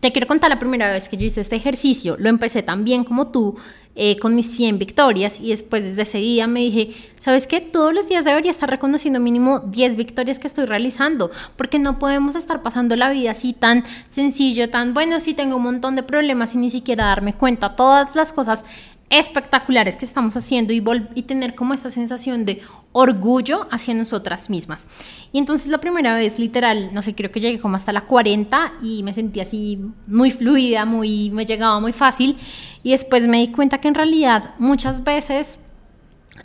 Te 0.00 0.12
quiero 0.12 0.26
contar 0.26 0.50
la 0.50 0.58
primera 0.58 0.90
vez 0.90 1.08
que 1.08 1.16
yo 1.16 1.26
hice 1.26 1.40
este 1.40 1.56
ejercicio, 1.56 2.16
lo 2.18 2.28
empecé 2.28 2.62
tan 2.62 2.84
bien 2.84 3.04
como 3.04 3.28
tú, 3.28 3.56
eh, 3.96 4.18
con 4.18 4.34
mis 4.34 4.54
100 4.54 4.78
victorias 4.78 5.40
y 5.40 5.48
después 5.48 5.82
desde 5.82 6.02
ese 6.02 6.18
día 6.18 6.46
me 6.46 6.60
dije, 6.60 6.94
¿sabes 7.18 7.46
qué? 7.46 7.60
Todos 7.62 7.94
los 7.94 8.08
días 8.08 8.26
debería 8.26 8.50
estar 8.50 8.68
reconociendo 8.68 9.20
mínimo 9.20 9.60
10 9.60 9.96
victorias 9.96 10.38
que 10.38 10.46
estoy 10.46 10.66
realizando, 10.66 11.30
porque 11.56 11.78
no 11.78 11.98
podemos 11.98 12.34
estar 12.34 12.62
pasando 12.62 12.94
la 12.94 13.10
vida 13.10 13.30
así 13.30 13.54
tan 13.54 13.84
sencillo, 14.10 14.68
tan 14.68 14.92
bueno, 14.92 15.18
sí 15.18 15.32
tengo 15.32 15.56
un 15.56 15.62
montón 15.62 15.96
de 15.96 16.02
problemas 16.02 16.54
y 16.54 16.58
ni 16.58 16.70
siquiera 16.70 17.06
darme 17.06 17.34
cuenta 17.34 17.74
todas 17.74 18.14
las 18.14 18.32
cosas 18.32 18.64
espectaculares 19.08 19.94
que 19.94 20.04
estamos 20.04 20.36
haciendo 20.36 20.72
y, 20.72 21.22
tener 21.22 21.54
como 21.54 21.74
esta 21.74 21.90
sensación 21.90 22.44
de 22.44 22.60
orgullo 22.92 23.68
hacia 23.70 23.94
nosotras 23.94 24.50
mismas. 24.50 24.86
Y 25.32 25.38
entonces 25.38 25.68
la 25.68 25.78
primera 25.78 26.16
vez, 26.16 26.38
literal, 26.38 26.90
no 26.92 27.02
sé, 27.02 27.14
creo 27.14 27.30
que 27.30 27.40
llegué 27.40 27.60
como 27.60 27.76
hasta 27.76 27.92
la 27.92 28.02
40 28.02 28.74
y 28.82 29.02
me 29.02 29.14
sentí 29.14 29.40
así 29.40 29.80
muy 30.06 30.30
fluida, 30.30 30.84
muy, 30.84 31.30
me 31.30 31.46
llegaba 31.46 31.78
muy 31.78 31.92
fácil. 31.92 32.36
Y 32.82 32.90
después 32.90 33.26
me 33.28 33.38
di 33.38 33.48
cuenta 33.48 33.78
que 33.78 33.88
en 33.88 33.94
realidad 33.94 34.54
muchas 34.58 35.04
veces 35.04 35.60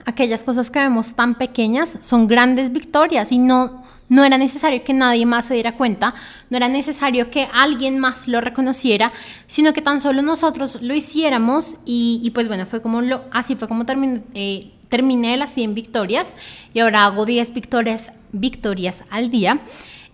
aquellas 0.05 0.43
cosas 0.43 0.69
que 0.69 0.79
vemos 0.79 1.15
tan 1.15 1.35
pequeñas 1.35 1.97
son 2.01 2.27
grandes 2.27 2.71
victorias 2.71 3.31
y 3.31 3.39
no 3.39 3.80
no 4.11 4.25
era 4.25 4.37
necesario 4.37 4.83
que 4.83 4.93
nadie 4.93 5.25
más 5.25 5.45
se 5.45 5.53
diera 5.53 5.77
cuenta, 5.77 6.13
no 6.49 6.57
era 6.57 6.67
necesario 6.67 7.31
que 7.31 7.47
alguien 7.53 7.97
más 7.97 8.27
lo 8.27 8.41
reconociera, 8.41 9.13
sino 9.47 9.71
que 9.71 9.81
tan 9.81 10.01
solo 10.01 10.21
nosotros 10.21 10.79
lo 10.81 10.93
hiciéramos 10.93 11.77
y, 11.85 12.29
pues 12.33 12.49
bueno, 12.49 12.65
fue 12.65 12.81
como 12.81 12.99
así 13.31 13.55
fue 13.55 13.69
como 13.69 13.85
terminé, 13.85 14.21
eh, 14.33 14.73
terminé 14.89 15.37
las 15.37 15.53
100 15.53 15.75
victorias 15.75 16.35
y 16.73 16.79
ahora 16.79 17.05
hago 17.05 17.25
10 17.25 17.53
victorias, 17.53 18.11
victorias 18.33 19.05
al 19.09 19.31
día. 19.31 19.61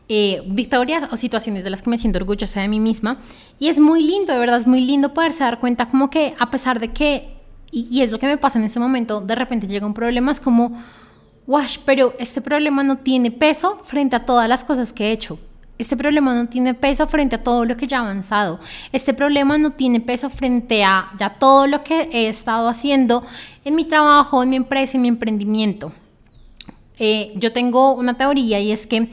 Eh, 0.09 0.43
victorias 0.45 1.11
o 1.11 1.17
situaciones 1.17 1.65
de 1.65 1.69
las 1.69 1.81
que 1.81 1.89
me 1.89 1.97
siento 1.97 2.19
orgullosa 2.19 2.61
de 2.61 2.67
mí 2.69 2.79
misma. 2.79 3.17
Y 3.59 3.67
es 3.67 3.79
muy 3.79 4.03
lindo, 4.03 4.31
de 4.31 4.39
verdad, 4.39 4.59
es 4.59 4.67
muy 4.67 4.79
lindo 4.79 5.13
poderse 5.13 5.43
dar 5.43 5.59
cuenta 5.59 5.89
como 5.89 6.11
que 6.11 6.35
a 6.39 6.51
pesar 6.51 6.79
de 6.79 6.93
que, 6.93 7.29
y, 7.71 7.87
y 7.91 8.03
es 8.03 8.11
lo 8.11 8.19
que 8.19 8.27
me 8.27 8.37
pasa 8.37 8.59
en 8.59 8.65
ese 8.65 8.79
momento, 8.79 9.21
de 9.21 9.35
repente 9.35 9.67
llega 9.67 9.85
un 9.87 9.95
problema, 9.95 10.31
es 10.31 10.39
como 10.39 10.79
wash, 11.47 11.77
pero 11.85 12.13
este 12.19 12.41
problema 12.41 12.83
no 12.83 12.97
tiene 12.97 13.31
peso 13.31 13.81
frente 13.85 14.15
a 14.15 14.25
todas 14.25 14.47
las 14.47 14.63
cosas 14.63 14.93
que 14.93 15.05
he 15.05 15.11
hecho. 15.11 15.39
Este 15.79 15.95
problema 15.95 16.33
no 16.33 16.47
tiene 16.47 16.73
peso 16.73 17.07
frente 17.07 17.35
a 17.35 17.43
todo 17.43 17.63
lo 17.63 17.77
que 17.77 17.87
ya 17.87 17.97
he 17.97 17.99
avanzado. 17.99 18.59
Este 18.91 19.13
problema 19.13 19.57
no 19.57 19.71
tiene 19.71 19.99
peso 19.99 20.29
frente 20.29 20.83
a 20.83 21.07
ya 21.17 21.29
todo 21.29 21.67
lo 21.67 21.83
que 21.83 22.09
he 22.11 22.27
estado 22.27 22.67
haciendo 22.67 23.23
en 23.63 23.75
mi 23.75 23.85
trabajo, 23.85 24.41
en 24.41 24.49
mi 24.49 24.55
empresa, 24.55 24.97
en 24.97 25.03
mi 25.03 25.07
emprendimiento. 25.07 25.91
eh, 26.99 27.31
yo 27.35 27.53
tengo 27.53 27.93
una 27.93 28.17
teoría 28.17 28.59
y 28.59 28.71
es 28.71 28.87
que 28.87 29.09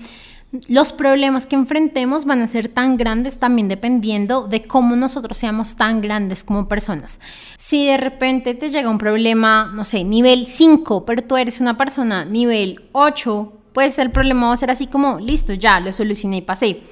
los 0.68 0.92
problemas 0.92 1.46
que 1.46 1.56
enfrentemos 1.56 2.24
van 2.24 2.42
a 2.42 2.46
ser 2.46 2.68
tan 2.68 2.96
grandes 2.96 3.38
también 3.38 3.68
dependiendo 3.68 4.46
de 4.46 4.62
cómo 4.62 4.94
nosotros 4.94 5.36
seamos 5.36 5.76
tan 5.76 6.00
grandes 6.00 6.44
como 6.44 6.68
personas. 6.68 7.20
Si 7.56 7.86
de 7.86 7.96
repente 7.96 8.54
te 8.54 8.70
llega 8.70 8.88
un 8.88 8.98
problema, 8.98 9.70
no 9.74 9.84
sé, 9.84 10.04
nivel 10.04 10.46
5, 10.46 11.04
pero 11.04 11.22
tú 11.24 11.36
eres 11.36 11.60
una 11.60 11.76
persona 11.76 12.24
nivel 12.24 12.82
8, 12.92 13.52
pues 13.72 13.98
el 13.98 14.10
problema 14.10 14.48
va 14.48 14.54
a 14.54 14.58
ser 14.58 14.70
así 14.70 14.86
como, 14.86 15.18
listo, 15.18 15.52
ya 15.54 15.80
lo 15.80 15.92
solucioné 15.92 16.38
y 16.38 16.42
pasé. 16.42 16.82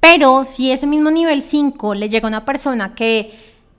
Pero 0.00 0.44
si 0.44 0.70
ese 0.70 0.86
mismo 0.86 1.10
nivel 1.10 1.42
5 1.42 1.94
le 1.94 2.08
llega 2.08 2.26
a 2.26 2.28
una 2.28 2.44
persona 2.44 2.94
que, 2.94 3.32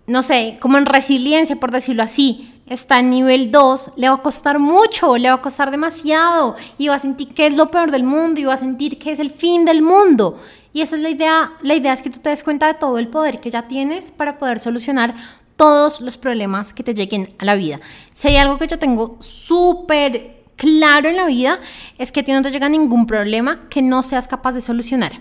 no 0.08 0.24
sé, 0.24 0.58
como 0.60 0.79
en 0.79 0.88
resiliencia, 0.88 1.58
por 1.58 1.72
decirlo 1.72 2.01
así, 2.01 2.56
está 2.67 3.00
en 3.00 3.09
nivel 3.09 3.51
2, 3.51 3.93
le 3.95 4.09
va 4.09 4.15
a 4.15 4.21
costar 4.21 4.59
mucho, 4.59 5.17
le 5.17 5.29
va 5.29 5.36
a 5.36 5.41
costar 5.41 5.71
demasiado 5.71 6.55
y 6.77 6.88
va 6.88 6.95
a 6.95 7.00
sentir 7.00 7.33
que 7.33 7.47
es 7.47 7.55
lo 7.55 7.71
peor 7.71 7.91
del 7.91 8.03
mundo 8.03 8.39
y 8.39 8.45
va 8.45 8.53
a 8.53 8.57
sentir 8.57 9.00
que 9.00 9.12
es 9.12 9.19
el 9.19 9.31
fin 9.31 9.65
del 9.65 9.81
mundo. 9.81 10.39
Y 10.74 10.81
esa 10.81 10.95
es 10.95 11.01
la 11.01 11.09
idea, 11.09 11.53
la 11.62 11.75
idea 11.75 11.93
es 11.93 12.01
que 12.01 12.09
tú 12.09 12.19
te 12.19 12.29
des 12.29 12.43
cuenta 12.43 12.67
de 12.67 12.74
todo 12.75 12.97
el 13.00 13.07
poder 13.07 13.39
que 13.39 13.50
ya 13.50 13.67
tienes 13.67 14.12
para 14.12 14.38
poder 14.38 14.59
solucionar 14.59 15.15
todos 15.55 16.01
los 16.01 16.17
problemas 16.17 16.74
que 16.74 16.83
te 16.83 16.93
lleguen 16.93 17.33
a 17.39 17.45
la 17.45 17.55
vida. 17.55 17.79
Si 18.13 18.27
hay 18.27 18.38
algo 18.38 18.59
que 18.59 18.67
yo 18.67 18.77
tengo 18.77 19.17
súper 19.19 20.43
claro 20.55 21.09
en 21.09 21.15
la 21.15 21.25
vida, 21.25 21.59
es 21.97 22.12
que 22.12 22.19
a 22.19 22.24
ti 22.24 22.31
no 22.31 22.41
te 22.41 22.51
llega 22.51 22.69
ningún 22.69 23.07
problema 23.07 23.67
que 23.69 23.81
no 23.81 24.03
seas 24.03 24.27
capaz 24.27 24.51
de 24.53 24.62
solucionar. 24.62 25.13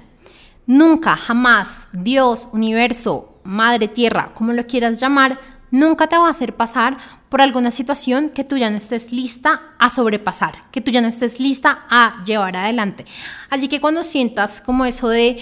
Nunca, 0.66 1.16
jamás, 1.16 1.68
Dios, 1.92 2.48
universo, 2.52 3.38
madre 3.44 3.86
tierra, 3.86 4.32
como 4.34 4.52
lo 4.52 4.66
quieras 4.66 5.00
llamar, 5.00 5.38
nunca 5.70 6.06
te 6.06 6.16
va 6.16 6.26
a 6.26 6.30
hacer 6.30 6.54
pasar 6.54 6.98
por 7.28 7.40
alguna 7.40 7.70
situación 7.70 8.30
que 8.30 8.44
tú 8.44 8.56
ya 8.56 8.70
no 8.70 8.76
estés 8.76 9.12
lista 9.12 9.62
a 9.78 9.90
sobrepasar, 9.90 10.70
que 10.70 10.80
tú 10.80 10.90
ya 10.90 11.00
no 11.00 11.08
estés 11.08 11.40
lista 11.40 11.84
a 11.90 12.24
llevar 12.24 12.56
adelante. 12.56 13.04
Así 13.50 13.68
que 13.68 13.80
cuando 13.80 14.02
sientas 14.02 14.60
como 14.60 14.84
eso 14.84 15.08
de 15.08 15.38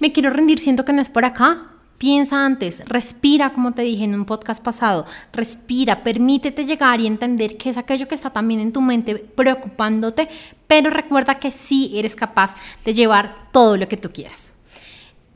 me 0.00 0.12
quiero 0.12 0.30
rendir, 0.30 0.58
siento 0.58 0.84
que 0.84 0.92
no 0.92 1.00
es 1.00 1.08
por 1.08 1.24
acá, 1.24 1.66
piensa 2.00 2.46
antes, 2.46 2.82
respira, 2.86 3.52
como 3.52 3.72
te 3.72 3.82
dije 3.82 4.04
en 4.04 4.14
un 4.14 4.24
podcast 4.24 4.64
pasado, 4.64 5.04
respira, 5.34 6.02
permítete 6.02 6.64
llegar 6.64 6.98
y 7.00 7.06
entender 7.06 7.58
que 7.58 7.68
es 7.68 7.76
aquello 7.76 8.08
que 8.08 8.14
está 8.14 8.30
también 8.30 8.60
en 8.60 8.72
tu 8.72 8.80
mente 8.80 9.16
preocupándote, 9.16 10.28
pero 10.66 10.88
recuerda 10.88 11.34
que 11.34 11.50
sí 11.50 11.92
eres 11.94 12.16
capaz 12.16 12.54
de 12.86 12.94
llevar 12.94 13.48
todo 13.52 13.76
lo 13.76 13.86
que 13.86 13.98
tú 13.98 14.10
quieras. 14.10 14.54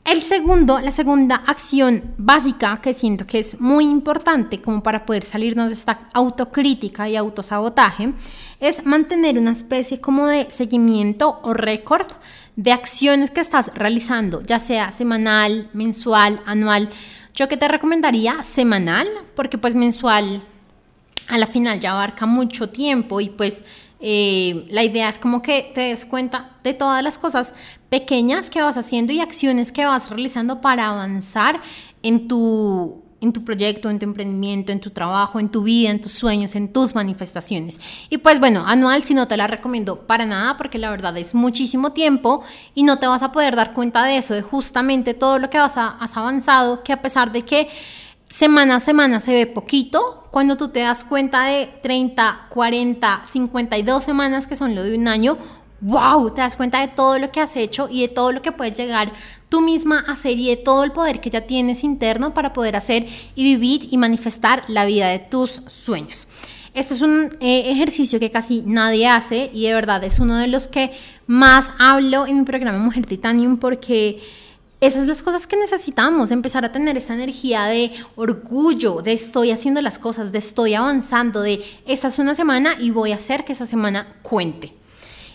El 0.05 0.21
segundo, 0.21 0.79
la 0.79 0.91
segunda 0.91 1.37
acción 1.47 2.13
básica 2.19 2.79
que 2.79 2.93
siento 2.93 3.25
que 3.25 3.39
es 3.39 3.59
muy 3.59 3.85
importante 3.85 4.61
como 4.61 4.83
para 4.83 5.03
poder 5.03 5.23
salirnos 5.23 5.69
de 5.69 5.73
esta 5.73 6.09
autocrítica 6.13 7.09
y 7.09 7.15
autosabotaje 7.15 8.13
es 8.59 8.85
mantener 8.85 9.39
una 9.39 9.53
especie 9.53 9.99
como 9.99 10.27
de 10.27 10.51
seguimiento 10.51 11.39
o 11.41 11.55
récord 11.55 12.05
de 12.55 12.71
acciones 12.71 13.31
que 13.31 13.41
estás 13.41 13.71
realizando, 13.73 14.43
ya 14.43 14.59
sea 14.59 14.91
semanal, 14.91 15.71
mensual, 15.73 16.39
anual. 16.45 16.87
Yo 17.33 17.49
que 17.49 17.57
te 17.57 17.67
recomendaría 17.67 18.43
semanal, 18.43 19.07
porque 19.35 19.57
pues 19.57 19.73
mensual 19.73 20.43
a 21.29 21.39
la 21.39 21.47
final 21.47 21.79
ya 21.79 21.93
abarca 21.93 22.27
mucho 22.27 22.69
tiempo 22.69 23.21
y 23.21 23.29
pues 23.29 23.63
eh, 24.07 24.67
la 24.69 24.83
idea 24.83 25.09
es 25.09 25.17
como 25.17 25.41
que 25.41 25.71
te 25.73 25.81
des 25.81 26.05
cuenta 26.05 26.51
de 26.63 26.75
todas 26.75 27.03
las 27.03 27.17
cosas 27.17 27.55
pequeñas 27.89 28.51
que 28.51 28.61
vas 28.61 28.77
haciendo 28.77 29.11
y 29.11 29.19
acciones 29.19 29.71
que 29.71 29.83
vas 29.83 30.11
realizando 30.11 30.61
para 30.61 30.89
avanzar 30.89 31.59
en 32.03 32.27
tu, 32.27 33.01
en 33.19 33.33
tu 33.33 33.43
proyecto, 33.43 33.89
en 33.89 33.97
tu 33.97 34.05
emprendimiento, 34.05 34.71
en 34.71 34.79
tu 34.79 34.91
trabajo, 34.91 35.39
en 35.39 35.49
tu 35.49 35.63
vida, 35.63 35.89
en 35.89 36.01
tus 36.01 36.11
sueños, 36.11 36.53
en 36.53 36.71
tus 36.71 36.93
manifestaciones. 36.93 37.79
Y 38.11 38.19
pues 38.19 38.39
bueno, 38.39 38.63
anual 38.67 39.01
si 39.01 39.15
no 39.15 39.27
te 39.27 39.37
la 39.37 39.47
recomiendo 39.47 40.05
para 40.05 40.27
nada 40.27 40.55
porque 40.55 40.77
la 40.77 40.91
verdad 40.91 41.17
es 41.17 41.33
muchísimo 41.33 41.91
tiempo 41.93 42.43
y 42.75 42.83
no 42.83 42.99
te 42.99 43.07
vas 43.07 43.23
a 43.23 43.31
poder 43.31 43.55
dar 43.55 43.73
cuenta 43.73 44.05
de 44.05 44.17
eso, 44.17 44.35
de 44.35 44.43
justamente 44.43 45.15
todo 45.15 45.39
lo 45.39 45.49
que 45.49 45.57
vas 45.57 45.77
has 45.77 46.15
avanzado, 46.15 46.83
que 46.83 46.93
a 46.93 47.01
pesar 47.01 47.31
de 47.31 47.41
que 47.41 47.69
semana 48.35 48.75
a 48.75 48.79
semana 48.81 49.21
se 49.21 49.31
ve 49.31 49.47
poquito, 49.47 50.27
cuando 50.29 50.57
tú 50.57 50.67
te 50.67 50.81
das 50.81 51.05
cuenta 51.05 51.45
de 51.45 51.69
30, 51.81 52.47
40, 52.49 53.21
52 53.25 54.03
semanas 54.03 54.45
que 54.45 54.57
son 54.57 54.75
lo 54.75 54.83
de 54.83 54.97
un 54.97 55.07
año, 55.07 55.37
wow, 55.79 56.29
te 56.31 56.41
das 56.41 56.57
cuenta 56.57 56.81
de 56.81 56.89
todo 56.89 57.17
lo 57.17 57.31
que 57.31 57.39
has 57.39 57.55
hecho 57.55 57.87
y 57.89 58.01
de 58.01 58.09
todo 58.09 58.33
lo 58.33 58.41
que 58.41 58.51
puedes 58.51 58.75
llegar 58.75 59.13
tú 59.47 59.61
misma 59.61 60.03
a 60.05 60.11
hacer 60.11 60.37
y 60.37 60.49
de 60.49 60.57
todo 60.57 60.83
el 60.83 60.91
poder 60.91 61.21
que 61.21 61.29
ya 61.29 61.47
tienes 61.47 61.85
interno 61.85 62.33
para 62.33 62.51
poder 62.51 62.75
hacer 62.75 63.07
y 63.35 63.43
vivir 63.43 63.87
y 63.89 63.97
manifestar 63.97 64.63
la 64.67 64.83
vida 64.83 65.07
de 65.07 65.19
tus 65.19 65.61
sueños. 65.67 66.27
Este 66.73 66.93
es 66.93 67.01
un 67.01 67.29
eh, 67.39 67.71
ejercicio 67.71 68.19
que 68.19 68.31
casi 68.31 68.63
nadie 68.65 69.07
hace 69.07 69.49
y 69.53 69.63
de 69.63 69.73
verdad 69.73 70.03
es 70.03 70.19
uno 70.19 70.35
de 70.35 70.49
los 70.49 70.67
que 70.67 70.91
más 71.25 71.69
hablo 71.79 72.27
en 72.27 72.39
mi 72.39 72.43
programa 72.43 72.79
Mujer 72.79 73.05
Titanium 73.05 73.55
porque 73.55 74.19
esas 74.81 75.01
son 75.01 75.07
las 75.07 75.23
cosas 75.23 75.47
que 75.47 75.55
necesitamos, 75.57 76.31
empezar 76.31 76.65
a 76.65 76.71
tener 76.71 76.97
esta 76.97 77.13
energía 77.13 77.65
de 77.65 77.91
orgullo, 78.15 79.01
de 79.01 79.13
estoy 79.13 79.51
haciendo 79.51 79.81
las 79.81 79.97
cosas, 79.97 80.31
de 80.31 80.39
estoy 80.39 80.73
avanzando, 80.73 81.41
de 81.41 81.63
esta 81.87 82.09
es 82.09 82.19
una 82.19 82.35
semana 82.35 82.75
y 82.79 82.91
voy 82.91 83.11
a 83.11 83.15
hacer 83.15 83.45
que 83.45 83.53
esa 83.53 83.65
semana 83.65 84.15
cuente. 84.21 84.73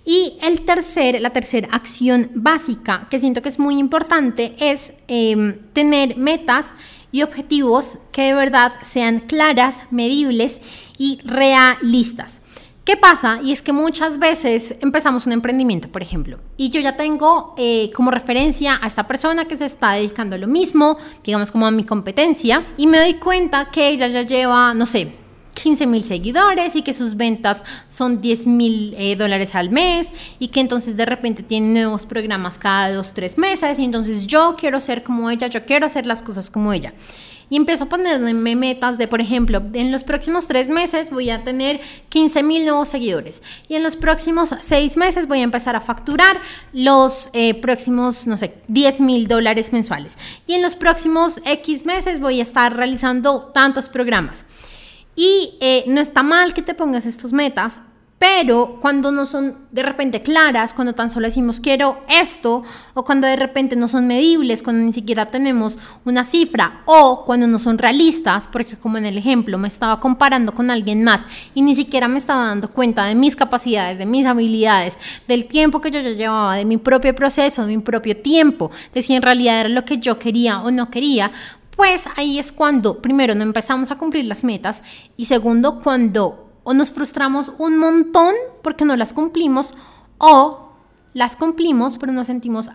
Y 0.05 0.39
el 0.43 0.63
tercer, 0.65 1.21
la 1.21 1.31
tercera 1.31 1.69
acción 1.73 2.31
básica 2.35 3.07
que 3.11 3.19
siento 3.19 3.43
que 3.43 3.49
es 3.49 3.59
muy 3.59 3.79
importante 3.79 4.55
es 4.59 4.93
em, 5.09 5.59
tener 5.73 6.17
metas 6.17 6.75
y 7.13 7.23
objetivos 7.23 7.99
que 8.13 8.23
de 8.23 8.35
verdad 8.35 8.73
sean 8.83 9.21
claras, 9.21 9.81
medibles 9.91 10.61
y 10.97 11.19
realistas. 11.25 12.41
¿Qué 12.85 12.97
pasa? 12.97 13.41
Y 13.43 13.53
es 13.53 13.61
que 13.61 13.73
muchas 13.73 14.19
veces 14.19 14.75
empezamos 14.81 15.27
un 15.27 15.33
emprendimiento, 15.33 15.89
por 15.89 16.03
ejemplo, 16.03 16.39
y 16.57 16.71
yo 16.71 16.81
ya 16.81 16.97
tengo 16.97 17.55
eh, 17.59 17.91
como 17.95 18.11
referencia 18.11 18.79
a 18.83 18.87
esta 18.87 19.07
persona 19.07 19.45
que 19.45 19.59
se 19.59 19.67
está 19.67 19.93
dedicando 19.93 20.37
a 20.37 20.39
lo 20.39 20.47
mismo, 20.47 20.97
digamos 21.23 21.51
como 21.51 21.67
a 21.67 21.71
mi 21.71 21.85
competencia, 21.85 22.65
y 22.79 22.87
me 22.87 22.99
doy 22.99 23.15
cuenta 23.15 23.71
que 23.71 23.89
ella 23.89 24.09
ya 24.09 24.23
lleva, 24.23 24.73
no 24.73 24.87
sé, 24.87 25.13
15 25.55 25.87
mil 25.87 26.03
seguidores 26.05 26.75
y 26.75 26.83
que 26.83 26.95
sus 26.95 27.17
ventas 27.17 27.65
son 27.89 28.23
10 28.23 28.47
mil 28.47 28.95
eh, 28.97 29.15
dólares 29.15 29.55
al 29.55 29.71
mes 29.71 30.09
y 30.39 30.49
que 30.49 30.61
entonces 30.61 30.97
de 30.97 31.05
repente 31.05 31.43
tiene 31.43 31.81
nuevos 31.81 32.07
programas 32.07 32.57
cada 32.57 32.93
dos, 32.93 33.13
tres 33.13 33.37
meses 33.37 33.79
y 33.79 33.85
entonces 33.85 34.27
yo 34.27 34.57
quiero 34.59 34.81
ser 34.81 35.03
como 35.03 35.31
ella, 35.31 35.49
yo 35.49 35.67
quiero 35.67 35.87
hacer 35.87 36.07
las 36.07 36.23
cosas 36.23 36.51
como 36.51 36.73
ella. 36.73 36.95
Y 37.51 37.57
empiezo 37.57 37.85
a 37.85 37.89
ponerme 37.89 38.55
metas 38.55 38.97
de, 38.97 39.09
por 39.09 39.21
ejemplo, 39.21 39.61
en 39.73 39.91
los 39.91 40.05
próximos 40.05 40.47
tres 40.47 40.71
meses 40.71 41.11
voy 41.11 41.31
a 41.31 41.43
tener 41.43 41.81
15 42.09 42.45
mil 42.45 42.65
nuevos 42.65 42.89
seguidores 42.89 43.43
y 43.69 43.75
en 43.75 43.83
los 43.83 43.97
próximos 43.97 44.55
seis 44.61 44.97
meses 44.97 45.27
voy 45.27 45.41
a 45.41 45.43
empezar 45.43 45.75
a 45.75 45.81
facturar 45.81 46.41
los 46.73 47.29
eh, 47.33 47.61
próximos, 47.61 48.29
no 48.29 48.37
sé, 48.37 48.55
10 48.69 49.01
mil 49.01 49.27
dólares 49.27 49.73
mensuales 49.73 50.17
y 50.47 50.55
en 50.55 50.63
los 50.63 50.77
próximos 50.77 51.41
X 51.45 51.85
meses 51.85 52.21
voy 52.21 52.39
a 52.39 52.45
estar 52.45 52.75
realizando 52.77 53.51
tantos 53.53 53.89
programas. 53.89 54.45
Y 55.17 55.59
eh, 55.61 55.85
no 55.89 56.01
está 56.01 56.23
mal 56.23 56.55
que 56.55 56.63
te 56.63 56.75
pongas 56.75 57.05
estos 57.05 57.33
metas, 57.33 57.81
pero 58.21 58.77
cuando 58.83 59.13
no 59.13 59.25
son 59.25 59.57
de 59.71 59.83
repente 59.83 60.21
claras, 60.21 60.75
cuando 60.75 60.95
tan 60.95 61.09
solo 61.09 61.27
decimos 61.27 61.59
quiero 61.59 62.03
esto, 62.07 62.63
o 62.93 63.03
cuando 63.03 63.27
de 63.27 63.35
repente 63.35 63.77
no 63.77 63.89
son 63.89 64.07
medibles, 64.07 64.63
cuando 64.63 64.85
ni 64.85 64.93
siquiera 64.93 65.25
tenemos 65.25 65.79
una 66.05 66.23
cifra, 66.23 66.83
o 66.85 67.25
cuando 67.25 67.47
no 67.47 67.59
son 67.59 67.79
realistas, 67.79 68.47
porque 68.47 68.77
como 68.77 68.99
en 68.99 69.07
el 69.07 69.17
ejemplo 69.17 69.57
me 69.57 69.69
estaba 69.69 70.01
comparando 70.01 70.55
con 70.55 70.71
alguien 70.71 71.03
más 71.03 71.25
y 71.55 71.63
ni 71.63 71.75
siquiera 71.75 72.09
me 72.09 72.19
estaba 72.19 72.45
dando 72.45 72.69
cuenta 72.69 73.07
de 73.07 73.15
mis 73.15 73.37
capacidades, 73.37 73.97
de 73.97 74.05
mis 74.05 74.27
habilidades, 74.27 74.99
del 75.27 75.47
tiempo 75.47 75.81
que 75.81 75.91
yo 75.91 76.01
ya 76.01 76.11
llevaba, 76.11 76.57
de 76.57 76.67
mi 76.67 76.77
propio 76.77 77.15
proceso, 77.15 77.65
de 77.65 77.75
mi 77.75 77.83
propio 77.83 78.19
tiempo, 78.19 78.71
de 78.93 79.01
si 79.01 79.15
en 79.15 79.23
realidad 79.23 79.61
era 79.61 79.71
lo 79.71 79.87
que 79.87 79.97
yo 79.97 80.19
quería 80.19 80.61
o 80.61 80.71
no 80.71 80.91
quería, 80.91 81.33
pues 81.75 82.05
ahí 82.17 82.39
es 82.39 82.53
cuando, 82.53 83.01
primero, 83.01 83.35
no 83.35 83.45
empezamos 83.45 83.91
a 83.91 83.97
cumplir 83.97 84.27
las 84.27 84.45
metas 84.45 84.83
y 85.17 85.25
segundo, 85.25 85.81
cuando 85.81 86.50
o 86.63 86.75
nos 86.75 86.93
frustramos 86.93 87.53
un 87.59 87.79
montón 87.79 88.35
porque 88.63 88.85
no 88.85 88.97
las 88.97 89.13
cumplimos 89.13 89.75
o 90.19 90.73
las 91.15 91.37
cumplimos 91.37 91.99
pero 91.99 92.13
nos 92.13 92.27
sentimos 92.27 92.71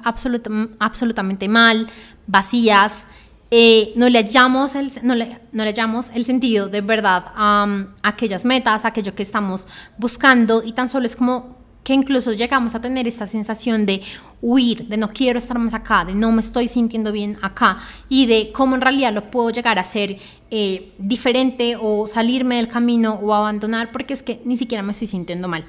absolutamente 0.80 1.48
mal, 1.48 1.88
vacías, 2.28 3.06
eh, 3.52 3.94
no, 3.96 4.10
le 4.10 4.20
hallamos 4.20 4.76
el, 4.76 4.92
no, 5.04 5.16
le, 5.16 5.40
no 5.52 5.64
le 5.64 5.74
el 6.14 6.26
sentido 6.26 6.68
de 6.68 6.82
verdad 6.82 7.26
a 7.36 7.68
aquellas 8.04 8.44
metas, 8.44 8.84
a 8.84 8.90
aquello 8.90 9.14
que 9.14 9.24
estamos 9.24 9.68
buscando 9.98 10.64
y 10.64 10.74
tan 10.74 10.90
solo 10.90 11.06
es 11.06 11.16
como 11.16 11.65
que 11.86 11.94
incluso 11.94 12.34
llegamos 12.34 12.74
a 12.74 12.82
tener 12.82 13.08
esta 13.08 13.28
sensación 13.28 13.86
de 13.86 14.02
huir, 14.42 14.88
de 14.88 14.98
no 14.98 15.14
quiero 15.14 15.38
estar 15.38 15.60
más 15.60 15.76
acá, 15.76 16.04
de 16.04 16.16
no 16.16 16.32
me 16.32 16.42
estoy 16.42 16.68
sintiendo 16.68 17.12
bien 17.12 17.38
acá 17.44 17.78
y 18.10 18.26
de 18.26 18.52
cómo 18.52 18.74
en 18.74 18.82
realidad 18.82 19.14
lo 19.14 19.30
puedo 19.30 19.52
llegar 19.52 19.78
a 19.78 19.84
ser 19.84 20.18
eh, 20.50 20.94
diferente 20.98 21.78
o 21.80 22.08
salirme 22.08 22.56
del 22.56 22.70
camino 22.70 23.20
o 23.22 23.36
abandonar 23.36 23.92
porque 23.92 24.16
es 24.16 24.24
que 24.24 24.42
ni 24.46 24.58
siquiera 24.58 24.82
me 24.82 24.94
estoy 24.94 25.06
sintiendo 25.06 25.48
mal, 25.48 25.64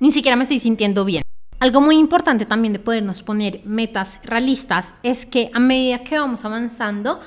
ni 0.00 0.10
siquiera 0.10 0.34
me 0.34 0.42
estoy 0.42 0.58
sintiendo 0.58 1.04
bien. 1.04 1.22
Algo 1.60 1.80
muy 1.80 1.96
importante 1.96 2.44
también 2.44 2.72
de 2.72 2.80
podernos 2.80 3.22
poner 3.22 3.60
metas 3.64 4.18
realistas 4.24 4.94
es 5.04 5.26
que 5.26 5.50
a 5.54 5.60
medida 5.60 6.02
que 6.02 6.18
vamos 6.18 6.44
avanzando, 6.44 7.20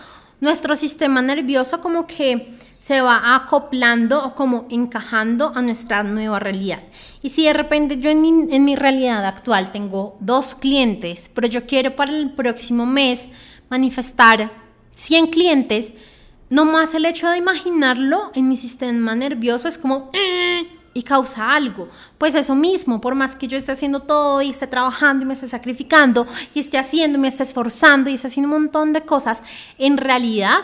nuestro 0.44 0.76
sistema 0.76 1.22
nervioso 1.22 1.80
como 1.80 2.06
que 2.06 2.50
se 2.78 3.00
va 3.00 3.34
acoplando 3.34 4.26
o 4.26 4.36
como 4.36 4.68
encajando 4.70 5.54
a 5.56 5.62
nuestra 5.62 6.04
nueva 6.04 6.38
realidad. 6.38 6.84
Y 7.22 7.30
si 7.30 7.46
de 7.46 7.54
repente 7.54 7.98
yo 7.98 8.10
en 8.10 8.20
mi, 8.20 8.54
en 8.54 8.66
mi 8.66 8.76
realidad 8.76 9.26
actual 9.26 9.72
tengo 9.72 10.18
dos 10.20 10.54
clientes, 10.54 11.32
pero 11.34 11.48
yo 11.48 11.66
quiero 11.66 11.96
para 11.96 12.12
el 12.12 12.32
próximo 12.32 12.86
mes 12.86 13.30
manifestar 13.70 14.52
100 14.92 15.28
clientes, 15.28 15.94
no 16.50 16.66
más 16.66 16.94
el 16.94 17.06
hecho 17.06 17.30
de 17.30 17.38
imaginarlo 17.38 18.34
en 18.36 18.50
mi 18.50 18.58
sistema 18.58 19.16
nervioso 19.16 19.70
es 19.70 19.78
como 19.78 20.12
y 20.94 21.04
causa 21.04 21.54
algo. 21.54 21.90
Pues 22.18 22.36
eso 22.36 22.56
mismo, 22.56 23.02
por 23.02 23.16
más 23.16 23.36
que 23.36 23.48
yo 23.48 23.58
esté 23.58 23.72
haciendo 23.72 24.02
todo 24.02 24.42
y 24.42 24.50
esté 24.50 24.68
trabajando 24.68 25.24
y 25.24 25.28
me 25.28 25.34
esté 25.34 25.50
sacrificando 25.50 26.28
y 26.54 26.60
esté 26.60 26.78
haciendo 26.78 27.18
y 27.18 27.22
me 27.22 27.28
esté 27.28 27.44
esforzando 27.44 28.10
y 28.10 28.16
esté 28.16 28.28
haciendo 28.28 28.56
un 28.56 28.64
montón 28.64 28.94
de 28.94 29.02
cosas, 29.02 29.42
en 29.78 29.98
realidad, 29.98 30.60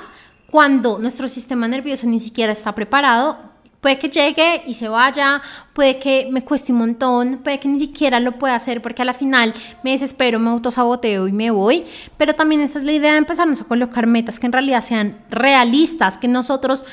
cuando 0.49 0.99
nuestro 0.99 1.27
sistema 1.27 1.67
nervioso 1.67 2.07
ni 2.07 2.19
siquiera 2.19 2.51
está 2.51 2.73
preparado, 2.73 3.49
Puede 3.81 3.97
que 3.97 4.09
llegue 4.09 4.63
y 4.67 4.73
se 4.73 4.89
vaya, 4.89 5.41
puede 5.71 5.99
que 5.99 6.27
me 6.29 6.43
cueste 6.43 6.73
un 6.73 6.79
montón, 6.79 7.39
puede 7.41 7.61
que 7.61 7.69
ni 7.69 7.79
siquiera 7.79 8.19
lo 8.19 8.33
pueda 8.33 8.55
hacer 8.55 8.81
porque 8.81 9.03
a 9.03 9.05
la 9.05 9.13
final 9.13 9.53
me 9.85 9.91
desespero, 9.91 10.37
me 10.37 10.49
autosaboteo 10.49 11.29
y 11.29 11.31
me 11.31 11.49
voy. 11.49 11.85
Pero 12.17 12.35
también 12.35 12.59
esa 12.59 12.79
es 12.79 12.83
la 12.83 12.91
idea 12.91 13.13
de 13.13 13.19
empezarnos 13.19 13.61
a 13.61 13.63
colocar 13.63 14.05
metas 14.05 14.37
que 14.37 14.47
en 14.47 14.51
realidad 14.51 14.83
sean 14.83 15.23
realistas, 15.29 16.17
que 16.17 16.27
nosotros 16.27 16.83